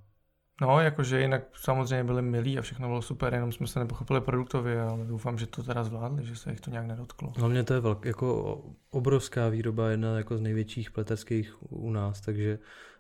[0.61, 4.81] No, jakože jinak samozřejmě byli milí a všechno bylo super, jenom jsme se nepochopili produktově,
[4.81, 7.33] ale doufám, že to teda zvládli, že se jich to nějak nedotklo.
[7.37, 8.57] Hlavně to je velk, jako
[8.89, 12.59] obrovská výroba, jedna jako z největších pleterských u nás, takže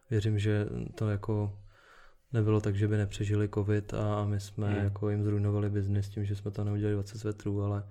[0.09, 1.57] věřím, že to jako
[2.33, 4.83] nebylo tak, že by nepřežili covid a my jsme Hmm.
[4.83, 7.83] jako jim zrujnovali biznis tím, že jsme tam neudělali 20 svetrů, ale...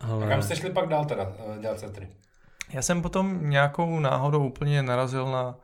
[0.00, 2.08] A kam jste šli pak dál teda eh, dělat setry?
[2.72, 5.58] Já jsem potom nějakou náhodou úplně narazil na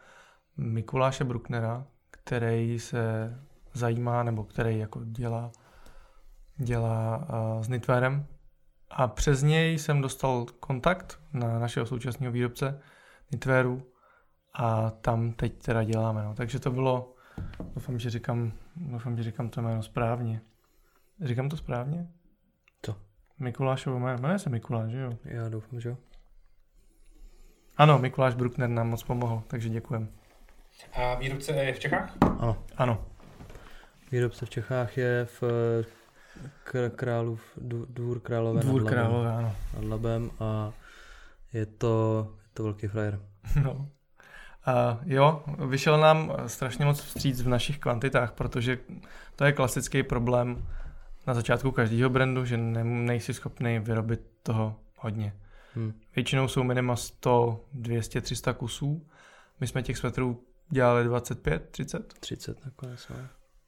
[0.57, 3.35] Mikuláše Brucknera, který se
[3.73, 5.53] zajímá, nebo který jako dělá,
[6.57, 8.27] dělá uh, s Knitwearem.
[8.91, 12.81] A přes něj jsem dostal kontakt na našeho současného výrobce
[13.29, 13.92] Knitwearu
[14.55, 16.25] a tam teď teda děláme.
[16.25, 16.35] No.
[16.35, 17.15] Takže to bylo,
[17.75, 20.41] doufám, že říkám, doufám, že říkám to jméno správně.
[21.21, 22.09] Říkám to správně?
[22.83, 22.97] Co?
[23.39, 25.13] Mikulášovo jméno, jmenuje se Mikuláš, že jo?
[25.25, 25.97] Já doufám, že jo.
[27.77, 30.09] Ano, Mikuláš Bruckner nám moc pomohl, takže děkujem.
[30.93, 32.17] A výrobce je v Čechách?
[32.39, 32.65] Ano.
[32.77, 33.07] Ano,
[34.13, 35.43] Výrobce v Čechách je v
[36.97, 39.55] Králův, Dvů- Dvůr Králové Dvůr nad, Labem, Králové, ano.
[39.75, 40.73] nad Labem a
[41.53, 43.21] je to, je to velký frajer.
[43.65, 43.89] No.
[44.65, 48.79] A jo, vyšel nám strašně moc vstříc v našich kvantitách, protože
[49.37, 50.67] to je klasický problém
[51.27, 55.35] na začátku každého brandu, že ne, nejsi schopný vyrobit toho hodně.
[55.77, 55.93] Hm.
[56.17, 59.07] Většinou jsou minima 100, 200, 300 kusů.
[59.61, 62.15] My jsme těch svetrů dělali 25, 30?
[62.21, 63.17] 30 nakonec, no.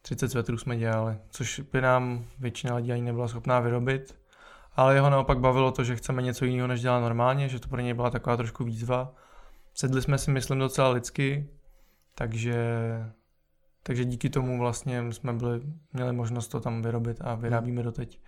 [0.02, 4.18] 30 svetrů jsme dělali, což by nám většina lidí ani nebyla schopná vyrobit.
[4.76, 7.80] Ale jeho naopak bavilo to, že chceme něco jiného, než dělat normálně, že to pro
[7.80, 9.12] něj byla taková trošku výzva.
[9.74, 11.48] Sedli jsme si, myslím, docela lidsky,
[12.14, 12.56] takže,
[13.82, 15.60] takže díky tomu vlastně jsme byli,
[15.92, 18.20] měli možnost to tam vyrobit a vyrábíme doteď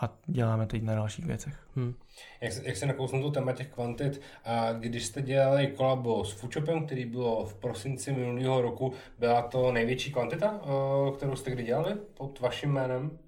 [0.00, 1.66] a děláme teď na dalších věcech.
[1.76, 1.94] Hm.
[2.40, 6.32] Jak, se- jak se nakousnu to téma těch kvantit, a když jste dělali kolabo s
[6.32, 11.62] Foodshopem, který bylo v prosinci minulého roku, byla to největší kvantita, eh, kterou jste kdy
[11.62, 13.18] dělali pod vaším jménem?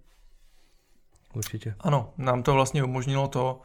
[1.35, 1.75] Určitě.
[1.81, 3.61] Ano, nám to vlastně umožnilo to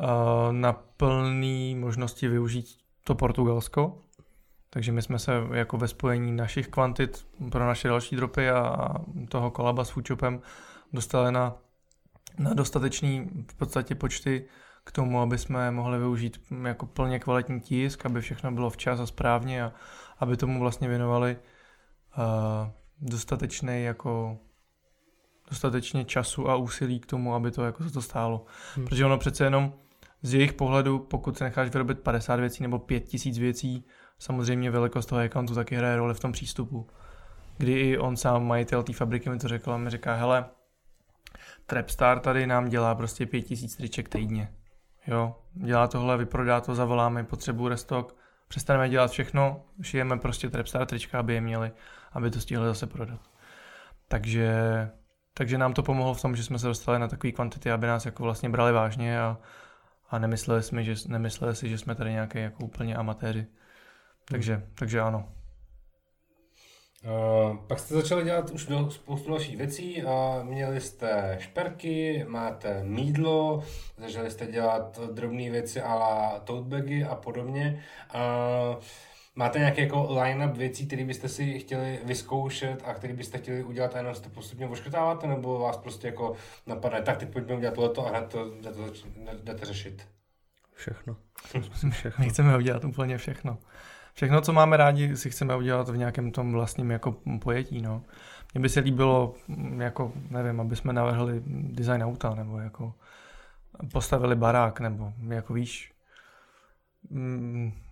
[0.00, 0.06] uh,
[0.50, 3.98] na plný možnosti využít to Portugalsko.
[4.70, 8.94] Takže my jsme se jako ve spojení našich kvantit pro naše další dropy a,
[9.28, 10.40] toho kolaba s Foodshopem
[10.92, 11.56] dostali na,
[12.38, 14.44] na dostatečný v podstatě počty
[14.84, 19.00] k tomu, aby jsme mohli využít mm, jako plně kvalitní tisk, aby všechno bylo včas
[19.00, 19.72] a správně a
[20.18, 22.68] aby tomu vlastně věnovali uh,
[23.00, 24.38] dostatečný jako
[25.50, 28.44] dostatečně času a úsilí k tomu, aby to jako za to stálo.
[28.74, 28.84] Hmm.
[28.84, 29.72] Protože ono přece jenom
[30.24, 33.84] z jejich pohledu, pokud se necháš vyrobit 50 věcí nebo 5000 věcí,
[34.18, 36.86] samozřejmě velikost toho accountu taky hraje roli v tom přístupu.
[37.58, 40.44] Kdy i on sám, majitel té fabriky mi to řekl a mi říká, hele,
[41.66, 44.52] Trapstar tady nám dělá prostě 5000 triček týdně.
[45.06, 48.16] Jo, dělá tohle, vyprodá to, zavoláme, potřebuji restock,
[48.48, 51.72] přestaneme dělat všechno, šijeme prostě Trapstar trička, aby je měli,
[52.12, 53.20] aby to stihli zase prodat.
[54.08, 54.54] Takže,
[55.34, 58.06] takže nám to pomohlo v tom, že jsme se dostali na takové kvantity, aby nás
[58.06, 59.38] jako vlastně brali vážně a,
[60.14, 63.46] a nemysleli, jsme, že, nemysleli si, že jsme tady nějaké jako úplně amatéři.
[64.24, 65.28] Takže, takže ano.
[67.04, 72.84] Uh, pak jste začali dělat už do spoustu dalších věcí a měli jste šperky, máte
[72.84, 73.64] mídlo,
[73.96, 77.84] začali jste dělat drobné věci ala totebagy a podobně.
[78.14, 78.82] Uh,
[79.36, 83.94] máte nějaký jako line-up věcí, které byste si chtěli vyzkoušet a které byste chtěli udělat
[83.94, 86.34] a jenom to postupně oškrtáváte, nebo vás prostě jako
[86.66, 88.50] napadne, tak teď pojďme udělat tohleto a hned to
[89.44, 90.08] jdete, řešit.
[90.74, 91.16] Všechno.
[92.18, 93.58] My chceme udělat úplně všechno.
[94.14, 98.02] Všechno, co máme rádi, si chceme udělat v nějakém tom vlastním jako pojetí, no.
[98.54, 102.94] Mně by se líbilo, mm, jako, nevím, aby jsme navrhli design auta, nebo jako
[103.92, 105.93] postavili barák, nebo jako víš,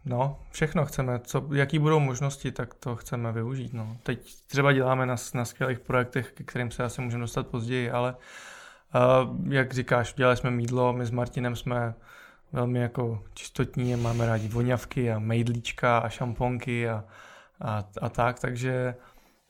[0.05, 3.97] no, všechno chceme, co, jaký budou možnosti, tak to chceme využít, no.
[4.03, 8.17] Teď třeba děláme na, na skvělých projektech, ke kterým se asi můžeme dostat později, ale
[8.95, 11.95] uh, jak říkáš, dělali jsme mídlo, my s Martinem jsme
[12.53, 17.05] velmi jako čistotní, máme rádi voňavky a mejdlíčka a šamponky a,
[17.61, 18.95] a, a tak, takže,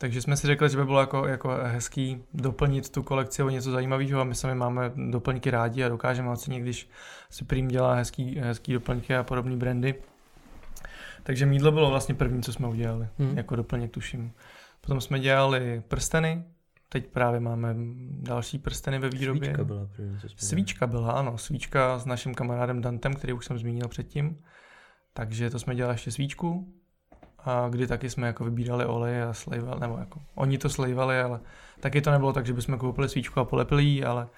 [0.02, 3.70] takže jsme si řekli, že by bylo jako, jako hezký doplnit tu kolekci o něco
[3.70, 6.88] zajímavého a my sami máme doplňky rádi a dokážeme ocenit, když
[7.30, 9.94] si Prim dělá hezký, hezký doplňky a podobné brandy.
[11.22, 13.36] Takže mídlo bylo vlastně první, co jsme udělali, Hmm.
[13.36, 14.32] jako doplněk tuším.
[14.80, 16.44] Potom jsme dělali prsteny,
[16.88, 17.74] teď právě máme
[18.20, 19.48] další prsteny ve výrobě.
[19.48, 21.38] Svíčka byla první, co jsme Svíčka byla, ano.
[21.38, 24.38] Svíčka s naším kamarádem Dantem, který už jsem zmínil předtím.
[25.12, 26.74] Takže to jsme dělali ještě svíčku.
[27.44, 31.40] A kdy taky jsme jako vybírali olej a slejvali, nebo jako oni to slejvali, ale
[31.80, 34.28] taky to nebylo tak, že bychom koupili svíčku a polepili ji, ale,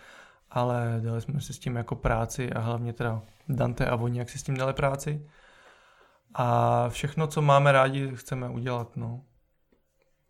[0.50, 4.30] ale dali jsme si s tím jako práci a hlavně teda Dante a oni, jak
[4.30, 5.26] si s tím dali práci.
[6.34, 9.20] A všechno, co máme rádi, chceme udělat, no.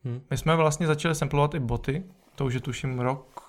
[0.05, 0.21] Hmm.
[0.31, 3.41] My jsme vlastně začali samplovat i boty, to už je tuším rok,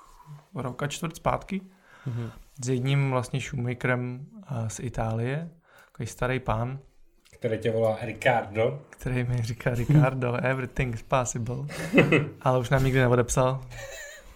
[0.56, 1.62] rok a čtvrt zpátky
[2.06, 2.32] Mhm.
[2.64, 5.50] s jedním vlastně shoemakerem eh, z Itálie,
[5.86, 6.80] takový starý pán.
[7.40, 8.82] Který tě volá Ricardo.
[8.90, 11.56] Který mi říká Ricardo, everything is possible.
[12.42, 13.62] Ale už nám nikdy neodepsal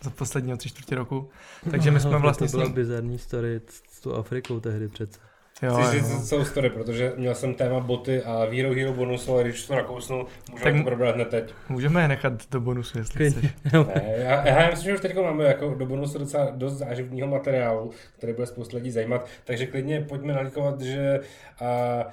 [0.02, 1.30] za posledního tři čtvrtě roku.
[1.72, 2.74] Takže my jsme No, vlastně To s byla ním...
[2.74, 5.20] bizarní story s tou Afrikou tehdy přece.
[5.62, 6.04] Jo, Chci jo.
[6.04, 9.76] říct celou story, protože měl jsem téma boty a Hero Hero bonus, ale když to
[9.76, 11.54] nakousnu, můžeme Tak- to probrat hned teď.
[11.70, 13.46] Můžeme je nechat do bonusu, jestli chceš.
[13.74, 17.92] Ne, já, já myslím, že už teď máme jako do bonusu docela dost záživního materiálu,
[18.18, 21.20] který bude spoustu lidí zajímat, takže klidně pojďme nalíkovat, že
[21.62, 22.06] a,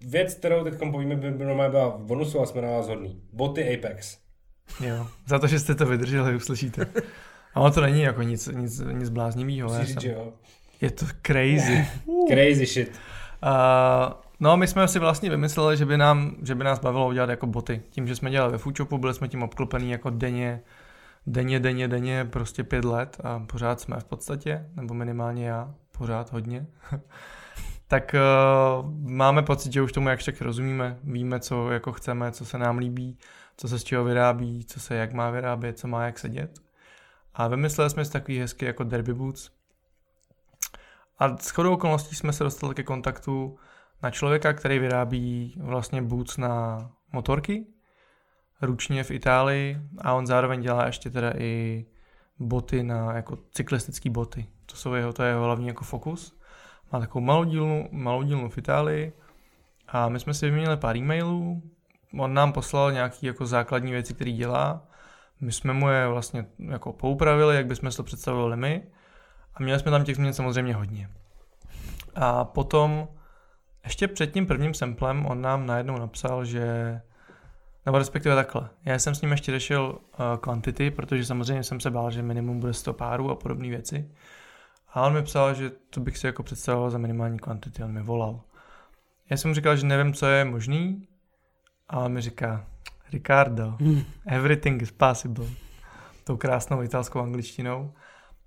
[0.00, 3.22] věc, kterou teď povíme, by normálně byla v bonusu a jsme na vás hodný.
[3.32, 4.18] Boty Apex.
[4.80, 5.06] Jo.
[5.26, 6.86] Za to, že jste to vydrželi, uslyšíte.
[7.54, 9.84] A ono to není jako nic, nic, nic bláznivého.
[9.84, 10.32] Říct, jsem- jo.
[10.80, 11.86] Je to crazy.
[12.28, 12.88] Crazy shit.
[13.42, 17.30] Uh, no, my jsme si vlastně vymysleli, že by, nám, že by nás bavilo udělat
[17.30, 17.82] jako boty.
[17.90, 20.60] Tím, že jsme dělali ve Foodshopu, byli jsme tím obklopený jako denně,
[21.26, 26.32] denně, denně, denně, prostě pět let a pořád jsme v podstatě, nebo minimálně já, pořád
[26.32, 26.66] hodně.
[27.88, 32.44] tak uh, máme pocit, že už tomu jakž tak rozumíme, víme, co jako chceme, co
[32.44, 33.18] se nám líbí,
[33.56, 36.58] co se z čeho vyrábí, co se jak má vyrábět, co má jak sedět.
[37.34, 39.50] A vymysleli jsme si takový hezký jako derby boots,
[41.18, 43.58] a s chodou okolností jsme se dostali ke kontaktu
[44.02, 47.66] na člověka, který vyrábí vlastně boots na motorky,
[48.62, 51.86] ručně v Itálii a on zároveň dělá ještě teda i
[52.38, 54.46] boty na jako cyklistické boty.
[54.66, 56.35] To, jsou jeho, to je jeho hlavní jako fokus.
[56.92, 59.12] Má takovou malou dílnu, malou dílnu v Itálii
[59.88, 61.62] a my jsme si vyměnili pár e-mailů.
[62.18, 64.82] On nám poslal nějaký jako základní věci, které dělá.
[65.40, 68.82] My jsme mu je vlastně jako poupravili, jak bychom si to představovali my.
[69.54, 71.10] A měli jsme tam těch změn samozřejmě hodně.
[72.14, 73.08] A potom,
[73.84, 77.00] ještě před tím prvním samplem, on nám najednou napsal, že
[77.86, 78.68] nebo respektive takhle.
[78.84, 82.60] Já jsem s ním ještě řešil uh, kvantity, protože samozřejmě jsem se bál, že minimum
[82.60, 84.10] bude 100 párů a podobné věci.
[84.96, 87.84] A on mi psal, že to bych si jako představoval za minimální kvantity.
[87.84, 88.40] On mi volal.
[89.30, 91.08] Já jsem mu říkal, že nevím, co je možný.
[91.88, 92.66] A on mi říká,
[93.12, 93.76] Ricardo,
[94.26, 95.46] everything is possible.
[96.24, 97.92] Tou krásnou italskou angličtinou.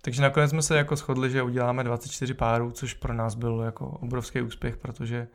[0.02, 3.88] Takže nakonec jsme se jako shodli, že uděláme 24 párů, což pro nás byl jako
[3.88, 5.28] obrovský úspěch, protože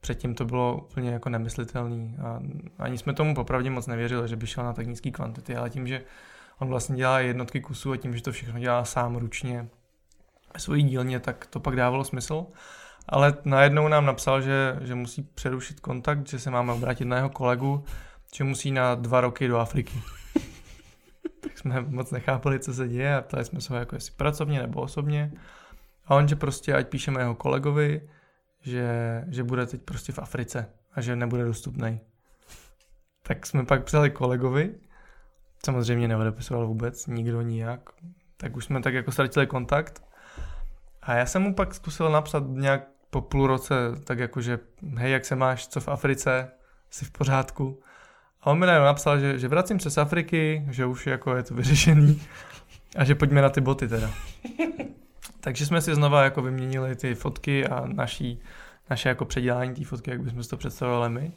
[0.00, 2.40] předtím to bylo úplně jako nemyslitelný a
[2.78, 5.86] ani jsme tomu popravdě moc nevěřili, že by šel na tak nízký kvantity, ale tím,
[5.86, 6.02] že
[6.58, 9.68] on vlastně dělá jednotky kusů a tím, že to všechno dělá sám ručně
[10.56, 12.46] svojí dílně, tak to pak dávalo smysl.
[13.08, 17.30] Ale najednou nám napsal, že, že musí přerušit kontakt, že se máme obrátit na jeho
[17.30, 17.84] kolegu,
[18.34, 20.02] že musí na dva roky do Afriky
[21.40, 24.62] tak jsme moc nechápali, co se děje a ptali jsme se ho jako jestli pracovně
[24.62, 25.32] nebo osobně.
[26.06, 28.08] A on, že prostě ať píšeme jeho kolegovi,
[28.60, 32.00] že, že bude teď prostě v Africe a že nebude dostupný.
[33.22, 34.74] Tak jsme pak psali kolegovi,
[35.64, 37.90] samozřejmě neodepisoval vůbec, nikdo nijak,
[38.36, 40.07] tak už jsme tak jako ztratili kontakt.
[41.08, 44.58] A já jsem mu pak zkusil napsat nějak po půl roce, tak jako, že
[44.96, 46.50] hej, jak se máš, co v Africe,
[46.90, 47.82] jsi v pořádku.
[48.40, 51.42] A on mi najednou napsal, že, že vracím se z Afriky, že už jako je
[51.42, 52.22] to vyřešený
[52.96, 54.10] a že pojďme na ty boty teda.
[55.40, 58.40] Takže jsme si znova jako vyměnili ty fotky a naší,
[58.90, 61.32] naše jako předělání té fotky, jak bychom si to představovali my.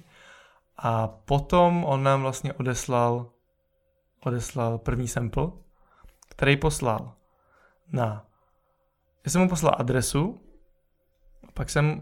[0.78, 3.30] A potom on nám vlastně odeslal,
[4.26, 5.48] odeslal první sample,
[6.30, 7.14] který poslal
[7.92, 8.31] na...
[9.26, 10.42] Já jsem mu poslal adresu,
[11.54, 12.02] pak jsem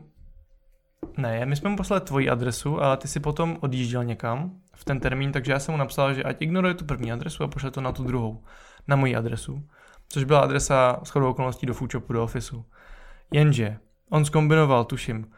[1.17, 4.99] ne, my jsme mu poslali tvoji adresu, ale ty si potom odjížděl někam v ten
[4.99, 7.81] termín, takže já jsem mu napsal, že ať ignoruje tu první adresu a pošle to
[7.81, 8.43] na tu druhou,
[8.87, 9.63] na moji adresu,
[10.07, 12.65] což byla adresa s chodou okolností do Foodshopu, do ofisu.
[13.31, 13.77] Jenže
[14.09, 15.31] on zkombinoval, tuším,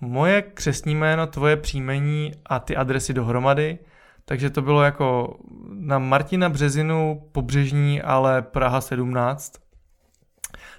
[0.00, 3.78] moje křesní jméno, tvoje příjmení a ty adresy dohromady,
[4.24, 5.38] takže to bylo jako
[5.70, 9.67] na Martina Březinu pobřežní, ale Praha 17.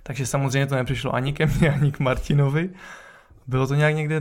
[0.03, 2.69] Takže samozřejmě to nepřišlo ani ke mně, ani k Martinovi.
[3.47, 4.19] Bylo to nějak někde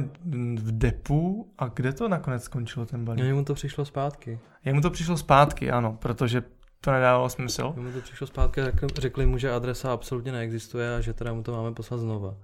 [0.55, 3.25] v depu a kde to nakonec skončilo ten balík?
[3.25, 4.39] Mně mu to přišlo zpátky.
[4.65, 6.43] Jemu to přišlo zpátky, ano, protože
[6.81, 7.73] to nedávalo smysl.
[7.77, 8.61] Mně mu to přišlo zpátky
[8.99, 12.35] řekli mu, že adresa absolutně neexistuje a že teda mu to máme poslat znova.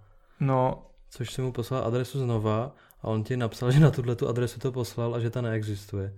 [0.40, 0.82] No,
[1.14, 4.60] Což si mu poslal adresu znova a on ti napsal, že na tuhle tu adresu
[4.60, 6.14] to poslal a že ta neexistuje.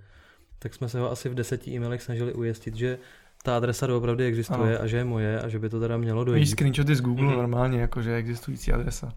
[0.59, 2.99] Tak jsme se ho asi v deseti e-mailech snažili ujistit, že
[3.47, 4.85] ta adresa doopravdy existuje Ano.
[4.85, 6.47] a že je moje a že by to teda mělo víš dojít.
[6.47, 7.37] screenshoty z Google Mhm.
[7.37, 9.13] normálně, jakože je existující adresa.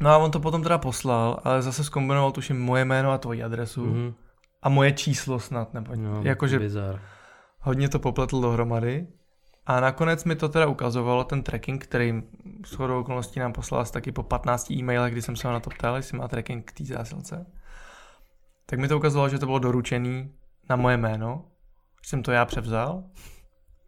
[0.00, 3.42] No a on to potom teda poslal, ale zase zkombinoval tuším moje jméno a tvoji
[3.42, 4.14] adresu Mhm.
[4.62, 7.00] a moje číslo snad, nebo No, jakože bizar.
[7.60, 9.06] hodně to popletl dohromady.
[9.66, 12.22] A nakonec mi to teda ukazovalo ten tracking, který
[12.66, 15.60] s chodou okolností nám poslal asi taky po 15 e-mailech, kdy jsem se ho na
[15.60, 17.46] to ptal, jestli má tracking k té zásilce.
[18.66, 20.30] Tak mi to ukazovalo, že to bylo doručený
[20.70, 21.44] na moje jméno,
[22.06, 23.04] jsem to já převzal,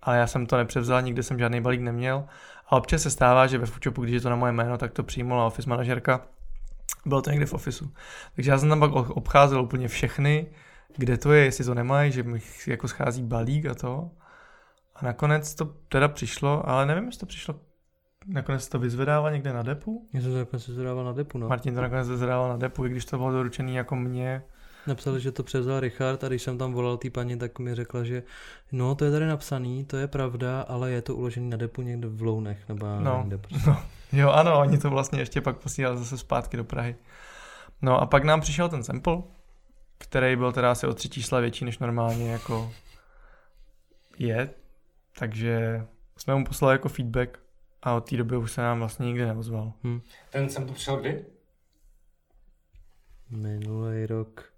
[0.03, 2.25] ale já jsem to nepřevzal, nikde jsem žádný balík neměl.
[2.67, 5.03] A občas se stává, že ve Foodshopu, když je to na moje jméno, tak to
[5.03, 6.27] přijmula office manažerka,
[7.07, 7.93] Bylo to někde v ofisu.
[8.35, 10.47] Takže já jsem tam pak obcházel úplně všechny,
[10.97, 14.11] kde to je, jestli to nemají, že mi jako schází balík a to.
[14.95, 17.55] A nakonec to teda přišlo, ale nevím, jestli to přišlo
[18.27, 20.09] Nakonec to vyzvedával někde na depu?
[20.13, 21.49] Já jsem to nakonec vyzvedával na depu, no.
[21.49, 24.43] Martin to nakonec vyzvedával na depu, i když to bylo doručený jako mě.
[24.89, 28.05] Napsali, že to převzal Richard a když jsem tam volal té paní, tak mi řekla,
[28.05, 28.23] že
[28.73, 32.09] no to je tady napsaný, to je pravda, ale je to uložený na depu někde
[32.09, 33.39] v Lounech nebo no, někde.
[33.39, 33.71] Prostě.
[33.71, 33.83] No,
[34.13, 36.97] jo ano, oni to vlastně ještě pak posílali zase zpátky do Prahy.
[37.83, 39.23] No a pak nám přišel ten sample,
[39.99, 42.73] který byl teda asi o tři čísla větší než normálně jako
[44.19, 44.51] je,
[45.19, 45.87] takže
[46.17, 47.39] jsme mu poslali jako feedback
[47.83, 49.73] a od té doby už se nám vlastně nikdy neozval.
[49.85, 50.01] Hm.
[50.31, 51.25] Ten tu přišel kdy?
[53.31, 54.58] Minulý rok.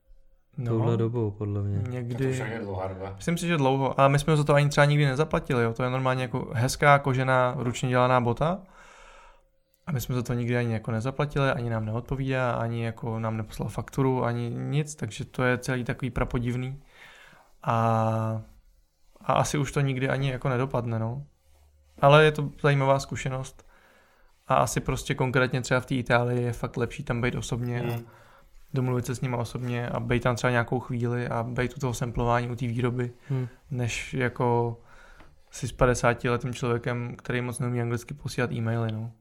[0.61, 1.83] No, Touhle dobou, podle mě.
[1.89, 2.39] Někdy.
[2.39, 3.13] To je dlouhá doba.
[3.17, 5.73] Myslím si, že dlouho, ale my jsme za to ani třeba nikdy nezaplatili, jo.
[5.73, 8.59] To je normálně jako hezká kožená ručně dělaná bota.
[9.87, 13.37] A my jsme za to nikdy ani jako nezaplatili, ani nám neodpovídá, ani jako nám
[13.37, 16.83] neposlal fakturu, ani nic, takže to je celý takový prapodivný.
[17.63, 18.43] A,
[19.21, 21.23] a asi už to nikdy ani jako nedopadne, no.
[22.01, 23.67] Ale je to zajímavá zkušenost.
[24.49, 27.91] A asi prostě konkrétně třeba v té Itálii je fakt lepší tam být osobně hmm.
[27.91, 28.20] a
[28.75, 31.95] domluvit se s nimi osobně a být tam třeba nějakou chvíli a být u toho
[31.95, 33.49] samplování, u té výroby, hmm.
[33.71, 34.79] než jako
[35.51, 38.93] si s 50 letým člověkem, který moc neumí anglicky posílat e-maily.
[38.93, 39.13] No.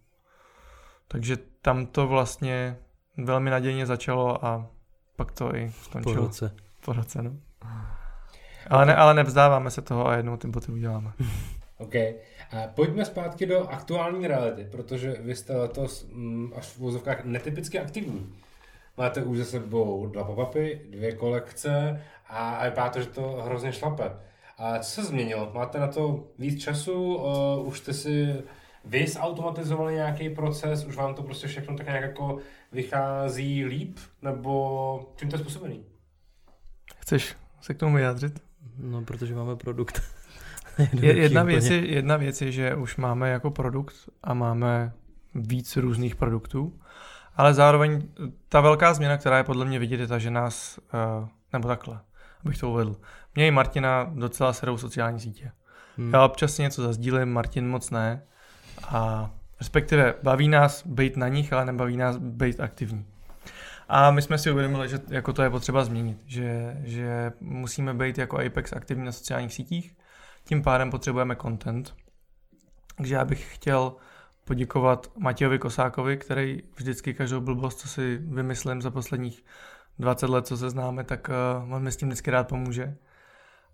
[1.07, 2.77] Takže tam to vlastně
[3.17, 4.67] velmi nadějně začalo a
[5.15, 6.15] pak to i skončilo.
[6.15, 6.55] Po roce.
[6.85, 7.31] Po roce, no.
[8.69, 11.11] Ale, ne, ale nevzdáváme se toho a jednou ty boty uděláme.
[11.77, 11.95] OK.
[12.51, 17.79] A pojďme zpátky do aktuální reality, protože vy jste letos mm, až v vozovkách netypicky
[17.79, 18.33] aktivní.
[18.99, 24.11] Máte už za sebou dva pop-upy, dvě kolekce a vypadá to, že to hrozně šlape.
[24.57, 25.51] A co se změnilo?
[25.53, 27.15] Máte na to víc času?
[27.15, 28.35] Uh, už jste si
[28.85, 30.85] vy zautomatizovali nějaký proces?
[30.85, 32.37] Už vám to prostě všechno tak nějak jako
[32.71, 33.97] vychází líp?
[34.21, 35.83] Nebo čím to je způsobený?
[36.99, 38.41] Chceš se k tomu vyjádřit?
[38.77, 40.01] No, protože máme produkt.
[41.01, 44.91] jedna, věc je, jedna věc je, že už máme jako produkt a máme
[45.35, 46.79] víc různých produktů,
[47.39, 48.07] ale zároveň
[48.49, 50.79] ta velká změna, která je podle mě vidět, je ta, že nás,
[51.21, 51.99] uh, nebo takhle,
[52.45, 52.95] abych to uvedl,
[53.35, 55.51] mě i Martina docela serou sociální sítě.
[55.97, 56.13] Hmm.
[56.13, 58.23] Já občas si něco zazdílím, Martin moc ne.
[58.87, 63.05] A respektive baví nás být na nich, ale nebaví nás být aktivní.
[63.89, 68.17] A my jsme si uvědomili, že jako to je potřeba změnit, že, že musíme být
[68.17, 69.97] jako Apex aktivní na sociálních sítích,
[70.45, 71.95] tím pádem potřebujeme content.
[72.95, 73.95] Takže já bych chtěl
[74.49, 79.45] poděkovat Matějovi Kosákovi, který vždycky každou blbost, co si vymyslím za posledních
[79.99, 82.95] 20 let, co se známe, tak uh, on mi s tím vždycky rád pomůže.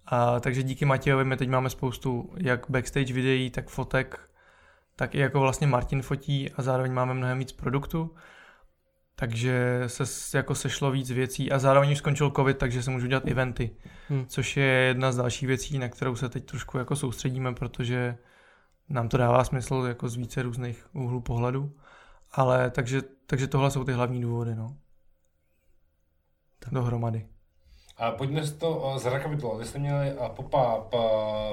[0.05, 4.29] A, takže díky Matějovi my teď máme spoustu jak backstage videí, tak fotek,
[4.95, 8.15] tak i jako vlastně Martin fotí a zároveň máme mnohem víc produktů.
[9.15, 13.27] Takže se jako sešlo víc věcí a zároveň už skončil covid, takže se můžu dělat
[13.27, 13.75] eventy,
[14.09, 14.25] hmm.
[14.27, 18.17] což je jedna z dalších věcí, na kterou se teď trošku jako soustředíme, protože
[18.89, 21.71] nám to dává smysl jako z více různých úhlů pohledu.
[22.31, 24.77] Ale takže, takže tohle jsou ty hlavní důvody, no.
[26.59, 26.73] Tak.
[26.73, 27.27] Dohromady.
[27.97, 29.59] A pojďme si to zrekapitulovat.
[29.59, 30.95] Vy jste měli pop-up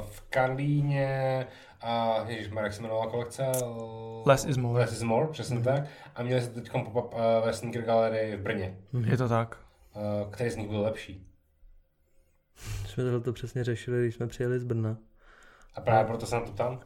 [0.02, 1.46] v Karlíně,
[1.80, 3.46] a ježišmar, jak se jmenovala kolekce?
[4.26, 4.80] Less is more.
[4.80, 5.64] Less is more, přesně mm.
[5.64, 5.84] tak.
[6.14, 7.14] A měli jste teď pop-up
[7.44, 8.78] ve Sneaker Gallery v Brně.
[8.92, 9.04] Mm.
[9.04, 9.58] Je to tak.
[10.30, 11.26] Který z nich byl lepší?
[12.86, 14.96] Jsme to přesně řešili, když jsme přijeli z Brna.
[15.74, 16.80] A právě proto se na to tam?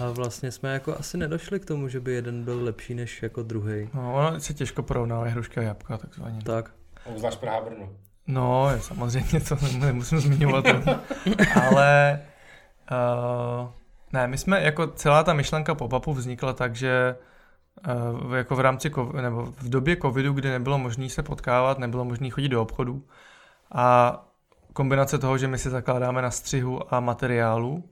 [0.00, 3.42] A vlastně jsme jako asi nedošli k tomu, že by jeden byl lepší než jako
[3.42, 3.90] druhý.
[3.94, 6.42] No, ono se těžko porovnává hruška a jabka, takzvaně.
[6.42, 6.70] Tak.
[7.04, 7.88] Obzvlášť Praha Brno.
[8.26, 10.64] No, samozřejmě, to nemusím zmiňovat.
[11.68, 12.20] ale
[12.90, 13.68] uh,
[14.12, 17.16] ne, my jsme, jako celá ta myšlenka pop-upu vznikla tak, že
[18.24, 22.30] uh, jako v rámci, nebo v době covidu, kdy nebylo možné se potkávat, nebylo možné
[22.30, 23.02] chodit do obchodu
[23.72, 24.18] a
[24.72, 27.84] kombinace toho, že my si zakládáme na střihu a materiálu,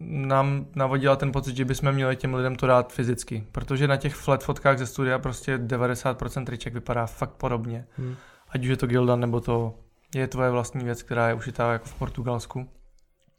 [0.00, 4.14] nám navodila ten pocit, že bychom měli těm lidem to dát fyzicky, protože na těch
[4.14, 7.86] flat fotkách ze studia prostě 90% triček vypadá fakt podobně.
[7.96, 8.16] Hmm.
[8.48, 9.74] Ať už je to Gildan, nebo to
[10.14, 12.68] je tvoje vlastní věc, která je ušitá jako v Portugalsku.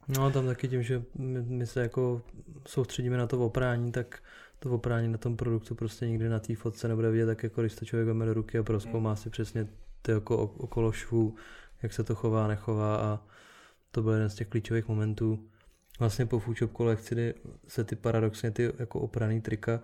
[0.07, 2.21] No tam taky tím, že my, my se jako
[2.67, 4.23] soustředíme na to oprání, tak
[4.59, 7.75] to oprání na tom produktu prostě nikdy na té fotce nebude vidět, tak jako když
[7.75, 9.17] to člověk veme do ruky a proskoumá hmm.
[9.17, 9.67] si přesně
[10.01, 11.35] ty jako okolo švů,
[11.83, 13.19] jak se to chová, nechová a
[13.91, 15.49] to byl jeden z těch klíčových momentů.
[15.99, 17.33] Vlastně po Foodshop kolekci, kdy
[17.67, 19.79] se ty paradoxně ty jako opraný trika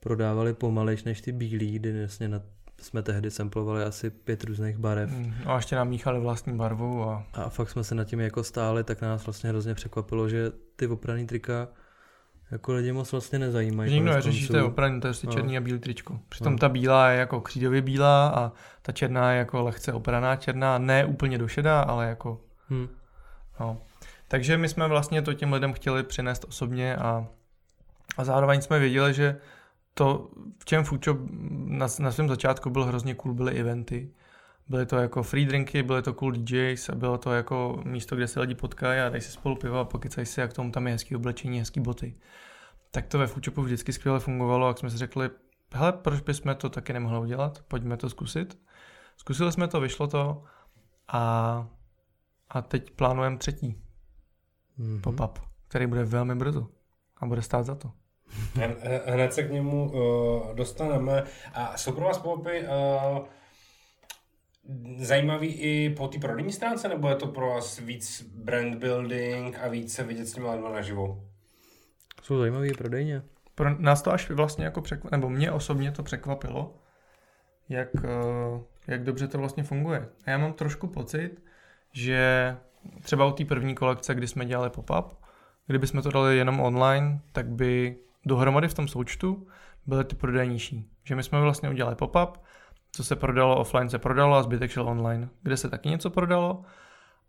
[0.00, 2.40] prodávaly pomalejš než ty bílý, kdy vlastně na
[2.80, 5.10] jsme tehdy samplovali asi pět různých barev.
[5.10, 7.02] Mm, a ještě nám míchali vlastní barvu.
[7.04, 7.26] A...
[7.32, 10.86] a fakt jsme se nad tím jako stáli, tak nás vlastně hrozně překvapilo, že ty
[10.86, 11.68] opraný trika
[12.50, 13.90] jako lidi moc vlastně nezajímají.
[13.90, 14.52] Že nikdo konec neřeší, konců.
[14.52, 15.32] to je opravdu, to je prostě No.
[15.32, 16.18] černý a bílý tričko.
[16.28, 16.58] Přitom No.
[16.58, 18.52] ta bílá je jako křídově bílá a
[18.82, 22.40] ta černá je jako lehce opraná černá, ne úplně došedá, ale jako
[22.70, 22.88] Hm.
[23.60, 23.78] No.
[24.32, 27.26] Takže my jsme vlastně to těm lidem chtěli přinést osobně a,
[28.16, 29.36] a zároveň jsme věděli, že
[29.94, 31.18] to, v čem Foodshop
[31.50, 34.10] na, na svém začátku byl hrozně cool, byly eventy.
[34.68, 38.28] Byly to jako free drinky, byly to cool DJs a bylo to jako místo, kde
[38.28, 40.92] se lidi potkají a dají si spolu pivo a pokycají si, jak tomu tam je
[40.92, 42.14] hezký oblečení, hezký boty.
[42.90, 45.30] Tak to ve Foodshopu vždycky skvěle fungovalo, jak jsme si řekli,
[45.74, 48.58] hele, proč bychom to taky nemohli udělat, pojďme to zkusit.
[49.16, 50.44] Zkusili jsme to, vyšlo to
[51.08, 51.66] a,
[52.50, 53.81] a teď plánujeme třetí
[54.78, 55.00] Mhm.
[55.00, 56.68] pop-up, který bude velmi brzo
[57.16, 57.90] a bude stát za to.
[58.54, 61.22] Hned- Hned se k němu uh, dostaneme.
[61.54, 63.26] A jsou pro vás popy uh,
[64.98, 69.68] zajímavý i po té prodejní stránce, nebo je to pro vás víc brand building a
[69.68, 71.24] víc se vidět s těmi lidmi naživo?
[72.22, 73.22] Jsou zajímavý prodejně.
[73.54, 76.74] Pro nás to až vlastně jako překvapilo, nebo mě osobně to překvapilo,
[77.68, 80.08] jak, eh, jak dobře to vlastně funguje.
[80.26, 81.42] A já mám trošku pocit,
[81.92, 82.56] že
[83.02, 85.16] třeba u té první kolekce, kdy jsme dělali pop-up,
[85.66, 89.46] kdyby jsme to dali jenom online, tak by dohromady v tom součtu
[89.86, 90.90] byly ty prodeje nižší.
[91.04, 92.38] Že my jsme vlastně udělali pop-up,
[92.92, 96.62] co se prodalo offline se prodalo a zbytek šel online, kde se taky něco prodalo,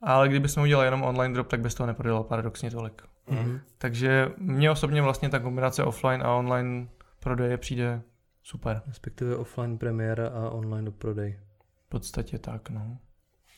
[0.01, 3.01] ale kdyby jsme udělali jenom online drop, tak by se toho neprodalo paradoxně tolik.
[3.27, 3.59] Mhm.
[3.77, 6.87] Takže mně osobně vlastně ta kombinace offline a online
[7.19, 8.01] prodeje přijde
[8.43, 8.81] super.
[8.87, 11.39] Respektive offline premiéra a online do prodej.
[11.85, 12.97] V podstatě tak, no.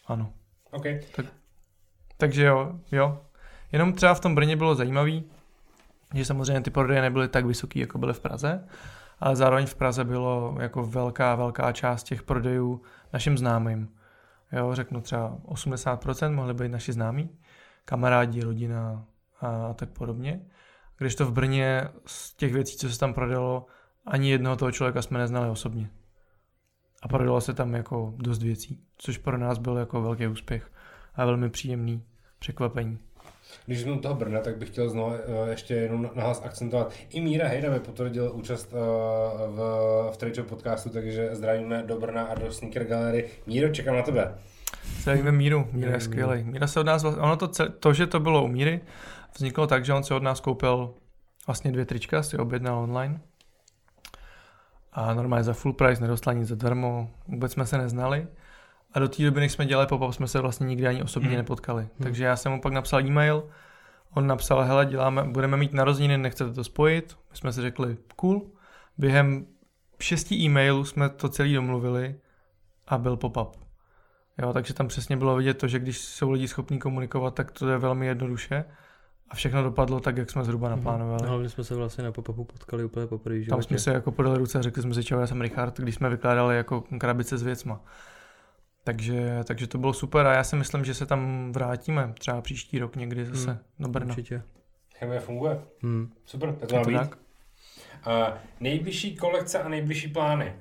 [0.08, 0.34] Ano.
[0.72, 0.86] OK.
[2.18, 3.22] Takže jo, jo.
[3.72, 5.24] Jenom třeba v tom Brně bylo zajímavý,
[6.14, 8.68] že samozřejmě ty prodeje nebyly tak vysoký, jako byly v Praze,
[9.20, 12.82] ale zároveň v Praze bylo jako velká, velká část těch prodejů
[13.14, 13.90] našim známým.
[14.52, 17.30] Jo, řeknu třeba 80% mohli být naši známí,
[17.86, 19.06] kamarádi, rodina
[19.42, 20.42] a tak podobně.
[20.98, 23.66] Když to v Brně z těch věcí, co se tam prodalo,
[24.06, 25.90] ani jednoho toho člověka jsme neznali osobně.
[27.02, 30.72] A prodalo se tam jako dost věcí, což pro nás byl jako velký úspěch
[31.16, 32.04] a velmi příjemný
[32.40, 33.00] překvapení.
[33.66, 35.16] Když jsme u toho Brna, tak bych chtěl znovu uh,
[35.50, 36.94] ještě jenom na hlas akcentovat.
[37.10, 38.80] I Míra Hejda mi potvrdil účast uh,
[39.56, 39.60] v,
[40.14, 43.30] v Trade podcastu, takže zdravíme do Brna a do Sneaker Gallery.
[43.48, 44.36] Míro, čekám na tebe.
[45.02, 46.44] Zdravíme Míru, Míra je skvělý.
[46.44, 47.50] Míra se od nás, ono to,
[47.80, 48.82] to, že to bylo u Míry,
[49.36, 50.94] vzniklo tak, že on se od nás koupil
[51.48, 53.22] vlastně dvě trička, si objednal online.
[54.94, 58.28] A normálně za full price, nedostal nic zadarmo, vůbec jsme se neznali.
[58.96, 61.38] A do té doby, než jsme dělali pop jsme se vlastně nikdy ani osobně Hmm.
[61.38, 61.88] nepotkali.
[62.04, 63.44] Takže já jsem mu pak napsal e-mail,
[64.14, 67.18] on napsal, hele, děláme, budeme mít narozeniny, nechcete to spojit?
[67.32, 68.52] My jsme si řekli, cool.
[68.98, 69.46] Během
[70.00, 72.16] šesti e-mailů jsme to celý domluvili
[72.88, 73.52] a byl pop-up.
[74.38, 77.70] Jo, takže tam přesně bylo vidět to, že když jsou lidi schopní komunikovat, tak to
[77.70, 78.66] je velmi jednoduše
[79.30, 81.22] a všechno dopadlo tak, jak jsme zhruba naplánovali.
[81.24, 83.46] No, hlavně jsme se vlastně na pop potkali úplně poprvé.
[83.50, 85.96] Tam jsme se jako podali ruce a řekli jsme si čau, já jsem Richard, když
[85.96, 87.82] jsme vykládali jako krabice s věcma.
[88.86, 92.80] Takže, takže to bylo super a já si myslím, že se tam vrátíme třeba příští
[92.80, 94.06] rok někdy zase Hmm, do Brna.
[94.10, 94.42] Určitě.
[94.98, 95.62] Chemie funguje.
[95.82, 96.14] Hmm.
[96.26, 96.98] Super, tak to být.
[96.98, 97.18] tak?
[98.08, 100.54] Uh, nejbližší kolekce a nejbližší plány.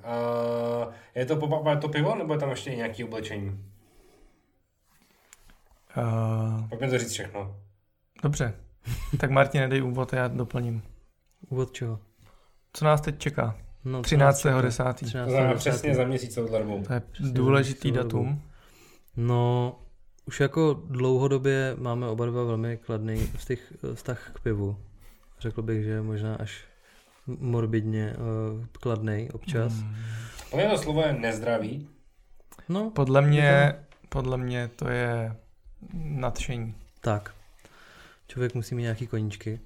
[0.87, 3.65] Uh, je to je to pivo, nebo je tam ještě nějaké oblečení?
[5.97, 7.57] Uh, Pojďme to říct všechno.
[8.23, 8.55] dobře,
[9.21, 10.83] tak Martin, nedej úvod a já doplním.
[11.49, 11.99] Úvod čeho?
[12.73, 13.57] Co nás teď čeká?
[13.85, 14.95] No, 13.10.
[14.95, 15.25] 13.
[15.27, 16.83] To znamená přesně za měsíc touhle dobou.
[16.83, 18.43] To je Přesně důležitý datum.
[19.17, 19.77] No,
[20.27, 23.59] už jako dlouhodobě máme oba dva velmi kladný vztah,
[23.95, 24.77] vztah k pivu.
[25.41, 26.65] Řekl bych, že možná až
[27.27, 28.17] morbidně
[28.59, 29.73] uh, kladný občas.
[29.73, 29.81] Mm.
[29.83, 29.97] Hmm.
[30.51, 31.89] Tohle to slovo je nezdravý.
[32.69, 33.75] No, Podle mě,
[34.09, 35.37] podle mě to je
[35.95, 36.75] nadšení.
[37.01, 37.35] tak.
[38.29, 39.61] Člověk musí mít nějaký koníčky.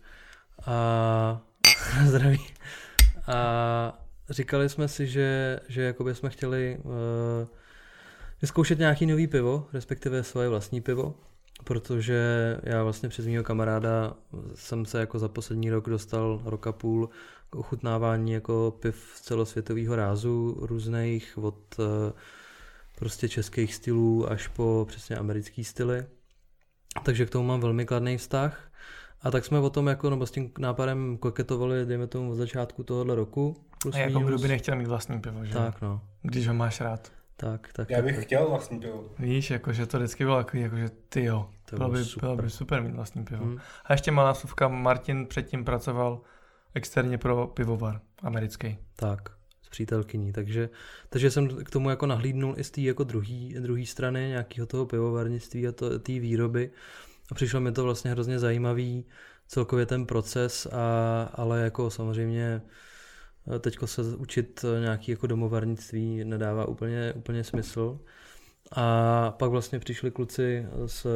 [0.66, 1.40] A
[2.06, 2.46] zdraví.
[3.26, 3.98] A
[4.30, 6.92] říkali jsme si, že, že jakoby jsme chtěli uh,
[8.42, 11.14] vyzkoušet nějaký nový pivo, respektive svoje vlastní pivo,
[11.64, 12.20] protože
[12.62, 14.14] já vlastně přes mého kamaráda
[14.54, 17.10] jsem se jako za poslední rok dostal rok a půl
[17.50, 21.84] k ochutnávání jako piv celosvětového rázu, různých od uh,
[22.98, 26.06] prostě českých stylů až po přesně americký styly.
[27.04, 28.70] Takže k tomu mám velmi kladný vztah.
[29.22, 32.82] A tak jsme o tom jako, nebo s tím nápadem koketovali, dejme tomu od začátku
[32.82, 33.67] tohohle roku.
[33.82, 34.28] Plus A jako minus.
[34.30, 35.54] kdo by nechtěl mít vlastní pivo, že?
[35.54, 37.12] Tak no, Když ho máš rád.
[37.36, 37.90] tak, tak.
[37.90, 38.24] Já bych tak.
[38.24, 39.04] chtěl vlastní pivo.
[39.18, 42.20] Víš, jakože to vždycky bylo takový, jakože ty jo, To bylo, bylo by, super.
[42.28, 43.44] bylo by super mít vlastní pivo.
[43.44, 43.58] Hm.
[43.84, 46.20] A ještě malá vsuvka, Martin předtím pracoval
[46.74, 48.78] externě pro pivovar americký.
[48.96, 49.20] Tak,
[49.62, 50.32] s přítelkyní.
[50.32, 50.70] Takže,
[51.08, 54.86] takže jsem k tomu jako nahlídnul i z té jako druhý, druhý strany nějakého toho
[54.86, 56.70] pivovarnictví a to- té výroby.
[57.30, 59.04] A přišlo mi to vlastně hrozně zajímavý
[59.46, 62.62] celkově ten proces, a, ale jako samozřejmě
[63.60, 67.98] teďko se učit nějaký jako domovarnictví nedává úplně, úplně smysl.
[68.72, 71.06] A pak vlastně přišli kluci s...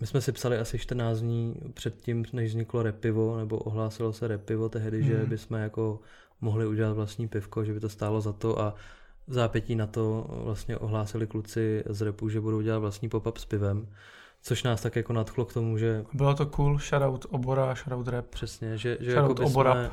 [0.00, 4.68] My jsme si psali asi 14 dní předtím, než vzniklo repivo, nebo ohlásilo se repivo
[4.68, 5.02] tehdy, mm.
[5.08, 5.28] že Mhm.
[5.28, 6.00] bychom jako
[6.40, 8.74] mohli udělat vlastní pivko, že by to stálo za to a
[9.26, 13.44] v zápětí na to vlastně ohlásili kluci z repu, že budou dělat vlastní pop-up s
[13.44, 13.88] pivem,
[14.42, 18.26] což nás tak jako nadchlo k tomu, že Bylo to cool, shoutout obora, shoutout rap.
[18.26, 19.76] přesně, že, že Shoutout jako oborap.
[19.76, 19.90] jsme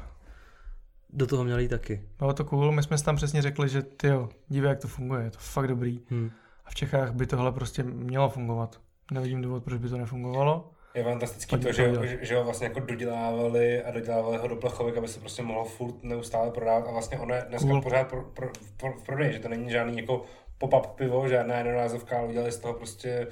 [1.18, 2.02] do toho měli jít taky.
[2.20, 4.88] Bylo to cool, my jsme si tam přesně řekli, že ty jo, dívej, jak to
[4.88, 6.00] funguje, je to fakt dobrý.
[6.10, 6.30] Hm.
[6.66, 8.80] A v Čechách by tohle prostě mělo fungovat.
[9.12, 10.72] Nevidím důvod, proč by to nefungovalo.
[10.94, 14.98] Je fantastický to, že, že, že ho vlastně jako dodělávali a dodělávali ho do plechovek,
[14.98, 17.82] aby se prostě mohlo furt neustále prodávat a vlastně ono je dneska Cool.
[17.82, 20.26] pořád pro, pro, pro, v prodeji, že to není žádný jako
[20.58, 23.28] pop-up pivo, žádná jednorázovka, ale udělali z toho prostě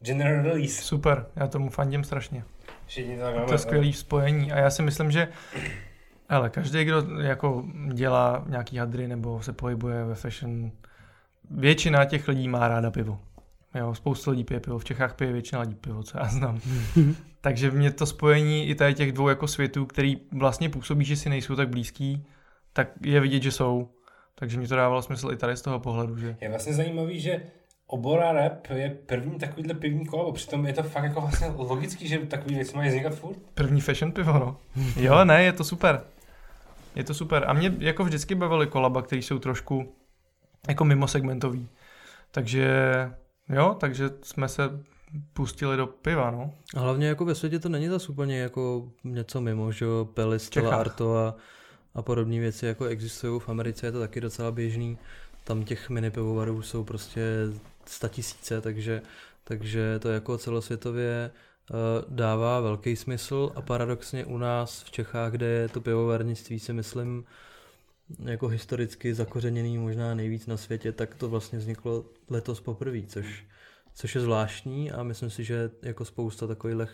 [0.00, 0.82] general release.
[0.82, 2.44] Super, já tomu fandím strašně.
[2.86, 5.28] Všichni to To je skvělý spojení a já si myslím, že
[6.28, 10.70] ale každý, kdo jako dělá nějaký hadry nebo se pohybuje ve fashion,
[11.50, 13.20] většina těch lidí má ráda pivo.
[13.74, 16.60] Jo, spousta lidí pije pivo, v Čechách pije většina lidí pivo, co já znám.
[17.40, 21.28] Takže mě to spojení i tady těch dvou jako světů, který vlastně působí, že si
[21.28, 22.26] nejsou tak blízký,
[22.72, 23.88] tak je vidět, že jsou.
[24.34, 27.42] Takže mi to dávalo smysl i tady z toho pohledu, že Je vlastně zajímavý, že
[27.90, 32.18] Obora Rap je první takovýhle pivní kolabo, přitom je to fakt jako vlastně logický, že
[32.18, 33.38] takový věci mají vznikat furt.
[33.54, 34.56] První fashion pivo, no.
[34.96, 36.00] Jo, ne, je to super.
[36.94, 37.44] Je to super.
[37.46, 39.94] A mě jako vždycky bavily kolaba, které jsou trošku
[40.68, 41.68] jako mimo segmentový.
[42.30, 42.68] Takže
[43.48, 44.62] jo, takže jsme se
[45.32, 46.54] pustili do piva, no.
[46.76, 50.50] A hlavně jako ve světě to není zase úplně jako něco mimo, že jo, Pelis.
[50.70, 51.36] Arto a,
[51.94, 53.40] a podobné věci jako existují.
[53.40, 54.98] V Americe je to taky docela běžný.
[55.44, 57.22] Tam těch mini pivovarů jsou prostě
[57.86, 59.02] statisíce, takže,
[59.44, 61.30] takže to jako celosvětově
[62.08, 67.24] dává velký smysl a paradoxně u nás v Čechách, kde je to pivovarnictví si myslím
[68.24, 73.46] jako historicky zakořeněný možná nejvíc na světě, tak to vlastně vzniklo letos poprvé, což,
[73.94, 76.88] což je zvláštní a myslím si, že jako spousta takových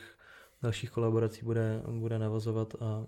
[0.62, 3.06] dalších kolaborací bude, bude navazovat a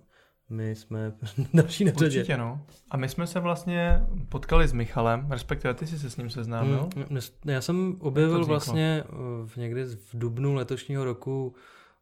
[0.50, 1.12] my jsme
[1.54, 2.18] další na řadě.
[2.18, 2.60] Určitě, no.
[2.90, 6.88] A my jsme se vlastně potkali s Michalem, respektive ty jsi se s ním seznámil.
[7.10, 9.12] Mm, já jsem objevil vlastně eh,
[9.46, 11.54] v někdy v dubnu letošního roku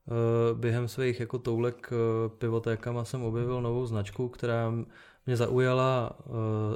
[0.08, 4.72] eh, během svých jako toulek eh, pivotékama jsem objevil novou značku, která
[5.26, 6.10] mě zaujala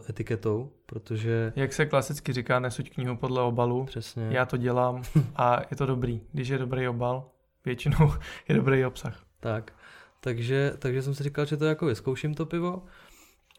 [0.08, 3.84] etiketou, protože Jak se klasicky říká, nesuď knihu podle obalu.
[3.84, 5.02] přesně Já to dělám
[5.36, 6.20] a je to dobrý.
[6.32, 7.30] Když je dobrý obal,
[7.64, 8.12] většinou
[8.48, 9.22] je dobrý obsah.
[9.40, 9.72] tak.
[10.20, 12.82] Takže, takže jsem si říkal, že to jako vyzkouším to pivo.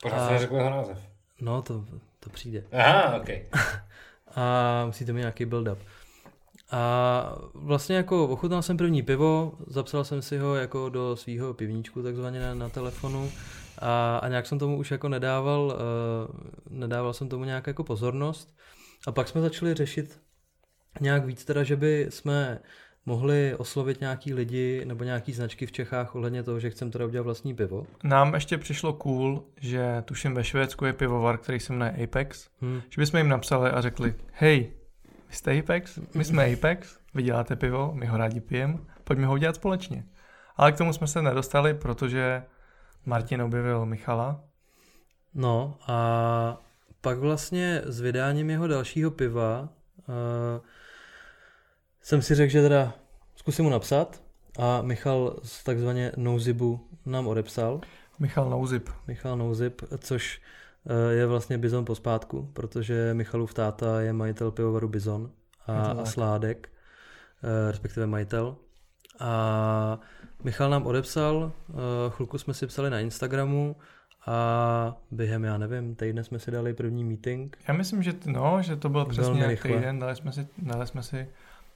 [0.02, 0.98] Pořád A- neřekl jeho název.
[1.42, 1.86] No, to,
[2.20, 2.64] to přijde.
[2.72, 3.30] Aha, ok.
[4.36, 5.78] a musíte mít nějaký build-up.
[6.72, 12.04] A vlastně jako ochutnal jsem první pivo, zapsal jsem si ho jako do svého pivníčku
[12.04, 13.32] takzvaně na, na telefonu
[13.80, 16.40] a, a nějak jsem tomu už jako nedával, uh,
[16.70, 18.56] nedával jsem tomu nějak jako pozornost.
[19.08, 20.20] A pak jsme začali řešit
[21.02, 22.60] nějak víc teda, že by jsme
[23.10, 27.24] mohli oslovit nějaký lidi nebo nějaký značky v Čechách ohledně toho, že chceme teda udělat
[27.24, 27.88] vlastní pivo.
[28.04, 32.82] Nám ještě přišlo cool, že tuším ve Švédsku je pivovar, který se jmenuje Apex, Hm.
[32.90, 34.72] že bychom jim napsali a řekli, hej,
[35.30, 39.34] vy jste Apex, my jsme Apex, vy děláte pivo, my ho rádi pijem, pojďme ho
[39.34, 40.04] udělat společně.
[40.58, 42.44] Ale k tomu jsme se nedostali, protože
[43.06, 44.44] Martin objevil Michala.
[45.34, 46.62] No a
[47.02, 50.16] pak vlastně s vydáním jeho dalšího piva uh,
[52.10, 52.94] jsem si řekl, že teda
[53.36, 54.22] zkusím mu napsat
[54.60, 57.82] a Michal z takzvaně Nouzibu nám odepsal.
[58.20, 58.90] Michal Nouzip.
[59.08, 60.42] Michal Nouzib, což
[60.84, 65.32] uh, je vlastně Bizon pospátku, protože Michalův táta je majitel pivovaru Bizon
[65.68, 66.06] a, a.
[66.06, 66.70] Sládek,
[67.44, 68.56] uh, respektive majitel.
[69.20, 70.00] A
[70.44, 71.36] Michal nám odepsal,
[71.68, 71.76] uh,
[72.10, 73.76] chvilku jsme si psali na Instagramu
[74.26, 77.58] a během, já nevím, týdne jsme si dali první meeting.
[77.68, 81.04] Já myslím, že, no, že to byl přesně jak týden, dali jsme si, dali jsme
[81.04, 81.28] si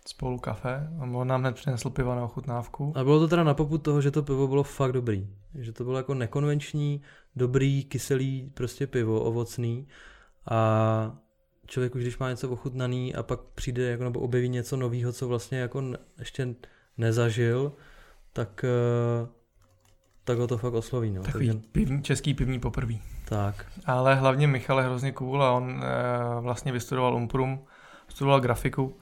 [0.08, 2.93] spolu kafe a on nám hned přinesl piva na ochutnávku.
[2.95, 5.28] A bylo to teda na popud toho, že to pivo bylo fakt dobrý.
[5.56, 7.01] Že to bylo jako nekonvenční,
[7.36, 9.88] dobrý, kyselý prostě pivo, ovocný.
[10.51, 11.16] A
[11.68, 15.28] člověk už když má něco ochutnaný a pak přijde jako, nebo objeví něco nového, co
[15.28, 15.84] vlastně jako
[16.20, 16.56] ještě
[16.97, 17.74] nezažil,
[18.34, 19.28] tak, eh,
[20.24, 21.12] tak ho to fakt osloví.
[21.12, 21.22] No.
[21.24, 23.01] Takový Takže, pivní, český pivní poprvý.
[23.30, 23.66] tak.
[23.86, 27.60] Ale hlavně Michal je hrozně cool a on e, vlastně vystudoval Umprum,
[28.08, 28.97] studoval grafiku,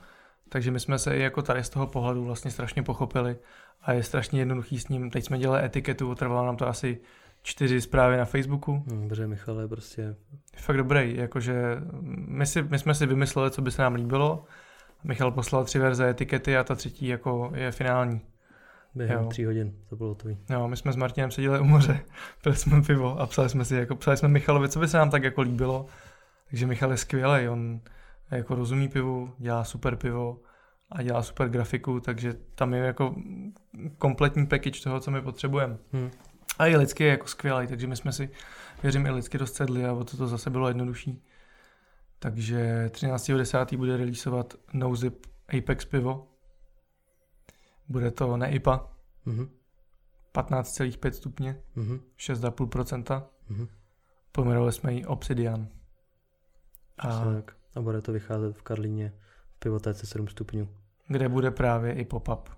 [0.53, 3.37] takže my jsme se i jako tady z toho pohledu vlastně strašně pochopili
[3.81, 5.09] a je strašně jednoduchý s ním.
[5.09, 6.97] Teď jsme dělali etiketu, trvalo nám to asi
[7.41, 8.83] čtyři zprávy na Facebooku.
[8.91, 10.01] Hm, Protože Michal je prostě
[10.53, 11.77] Je fakt dobrý, jakože
[12.27, 14.45] my, si, my jsme si vymysleli, co by se nám líbilo.
[15.03, 18.21] Michal poslal tři verze etikety a ta třetí jako je finální.
[18.95, 19.29] během Jo.
[19.29, 20.37] tří hodin to bylo hotový.
[20.49, 21.99] Jo, my jsme s Martinem seděli u moře,
[22.43, 25.09] pili jsme pivo a psali jsme si, jako psali jsme Michalovi, co by se nám
[25.09, 25.85] tak jako líbilo.
[26.49, 27.79] Takže Michal je skvělý, on
[28.35, 30.39] jako rozumí pivu, dělá super pivo
[30.91, 33.15] a dělá super grafiku, takže tam je jako
[33.97, 35.77] kompletní package toho, co my potřebujeme.
[35.93, 36.11] Hm.
[36.59, 38.29] A i lidsky je jako skvělý, takže my jsme si,
[38.83, 41.23] věřím, i lidsky dost sedli a o to, to zase bylo jednodušší.
[42.19, 43.77] Takže 13.10.
[43.77, 45.25] bude releaseovat No Zip
[45.57, 46.27] Apex pivo.
[47.89, 48.87] Bude to ne IPA,
[49.25, 49.49] Mhm.
[50.31, 51.99] 15,5 stupně, Mhm.
[52.17, 53.23] 6,5%.
[53.49, 53.67] Mhm.
[54.31, 55.67] Pojmenovali jsme ji Obsidian.
[56.97, 57.55] A Přesně tak.
[57.75, 59.13] A bude to vycházet v Karlíně
[59.55, 60.67] v pivotéce 7 stupňů.
[61.07, 62.49] kde bude právě i pop-up.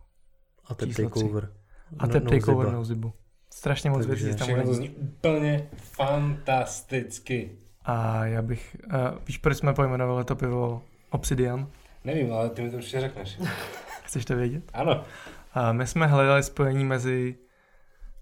[0.66, 1.52] A ten takeover.
[2.00, 2.78] A No- ten no takeover ziba.
[2.78, 3.14] no zibu.
[3.50, 4.76] Strašně moc věcí tam Všechno to bude.
[4.76, 7.52] zní úplně fantasticky.
[7.86, 8.94] A já bych, uh,
[9.28, 11.68] víš, proč jsme pojmenovali to pivo Obsidian?
[12.04, 13.40] Nevím, ale ty mi to určitě řekneš.
[14.06, 14.64] Chceš to vědět?
[14.74, 15.04] Ano.
[15.54, 17.36] A my jsme hledali spojení mezi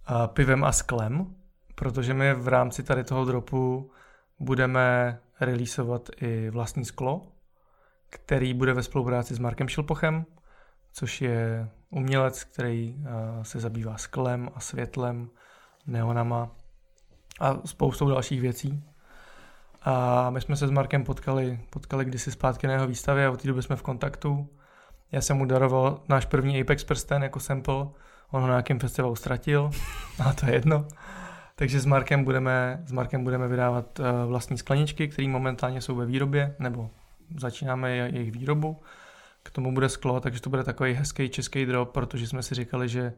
[0.06, 1.36] a, pivem a sklem,
[1.76, 3.92] protože my v rámci tady toho dropu
[4.42, 7.22] budeme releaseovat i vlastní sklo,
[8.10, 10.26] který bude ve spolupráci s Markem Šilpochem,
[10.94, 15.30] což je umělec, který a, se zabývá sklem a světlem,
[15.88, 16.52] neonama
[17.40, 18.84] a spoustou dalších věcí.
[19.82, 23.42] A my jsme se s Markem potkali, potkali kdysi zpátky na jeho výstavě a od
[23.42, 24.50] té doby jsme v kontaktu.
[25.12, 27.76] Já jsem mu daroval náš první Apex prsten jako sample,
[28.32, 29.72] on ho na nějakém festivalu ztratil,
[30.26, 30.88] a to je jedno.
[31.62, 36.06] Takže s Markem budeme, s Markem budeme vydávat uh, vlastní skleničky, které momentálně jsou ve
[36.06, 36.90] výrobě, nebo
[37.38, 38.82] začínáme je, jejich výrobu.
[39.44, 42.90] K tomu bude sklo, takže to bude takový hezký český drop, protože jsme si říkali,
[42.90, 43.14] že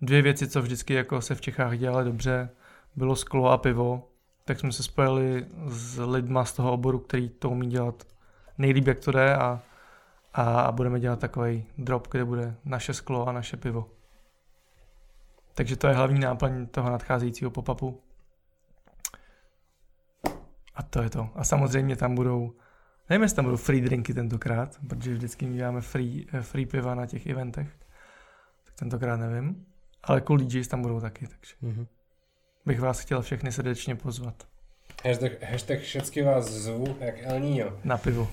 [0.00, 2.48] dvě věci, co vždycky jako se v Čechách dělaly dobře,
[2.96, 4.08] bylo sklo a pivo,
[4.44, 8.04] tak jsme se spojili s lidma z toho oboru, který to umí dělat
[8.58, 9.62] nejlíp, jak to jde a,
[10.34, 13.90] a budeme dělat takový drop, kde bude naše sklo a naše pivo.
[15.56, 18.00] Takže to je hlavní náplň toho nadcházejícího pop-upu.
[20.74, 21.28] A to je to.
[21.34, 22.52] A samozřejmě tam budou,
[23.10, 27.06] nevím, jestli tam budou free drinky tentokrát, protože vždycky děláme free, eh, free piva na
[27.06, 27.68] těch eventech.
[28.64, 29.66] Tak tentokrát nevím.
[30.04, 31.86] Ale cool DJs tam budou taky, takže Mhm.
[32.66, 34.46] bych vás chtěl všechny srdečně pozvat
[35.04, 37.78] Hashtag, hashtag všecky vás zvu, jak El Niño.
[37.84, 38.30] na pivo.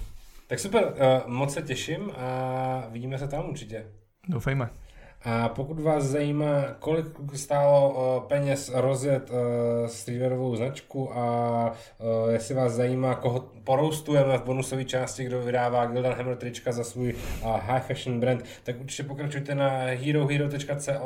[0.47, 3.85] Tak super, uh, moc se těším a vidíme se tam určitě.
[4.27, 4.69] Doufejme.
[5.25, 7.05] A pokud vás zajímá, kolik
[7.35, 9.37] stálo uh, peněz rozjet uh,
[9.87, 16.13] streetwearovou značku a uh, jestli vás zajímá, koho poroustujeme v bonusové části, kdo vydává Gildan
[16.13, 17.15] Hammer trička za svůj
[17.61, 21.03] high fashion brand, tak určitě pokračujte na herohero.co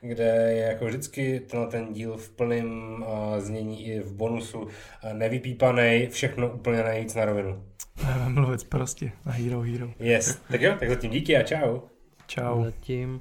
[0.00, 3.04] kde je jako vždycky tenhle ten díl v plném
[3.38, 4.68] znění i v bonusu
[5.12, 7.62] nevypípaný, všechno úplně nejvíc na rovinu.
[8.28, 9.90] Mluvit prostě na Hero Hero.
[9.98, 11.80] Yes, tak jo, tak zatím díky a čau.
[12.26, 12.64] Čau.
[12.64, 13.20] Zatím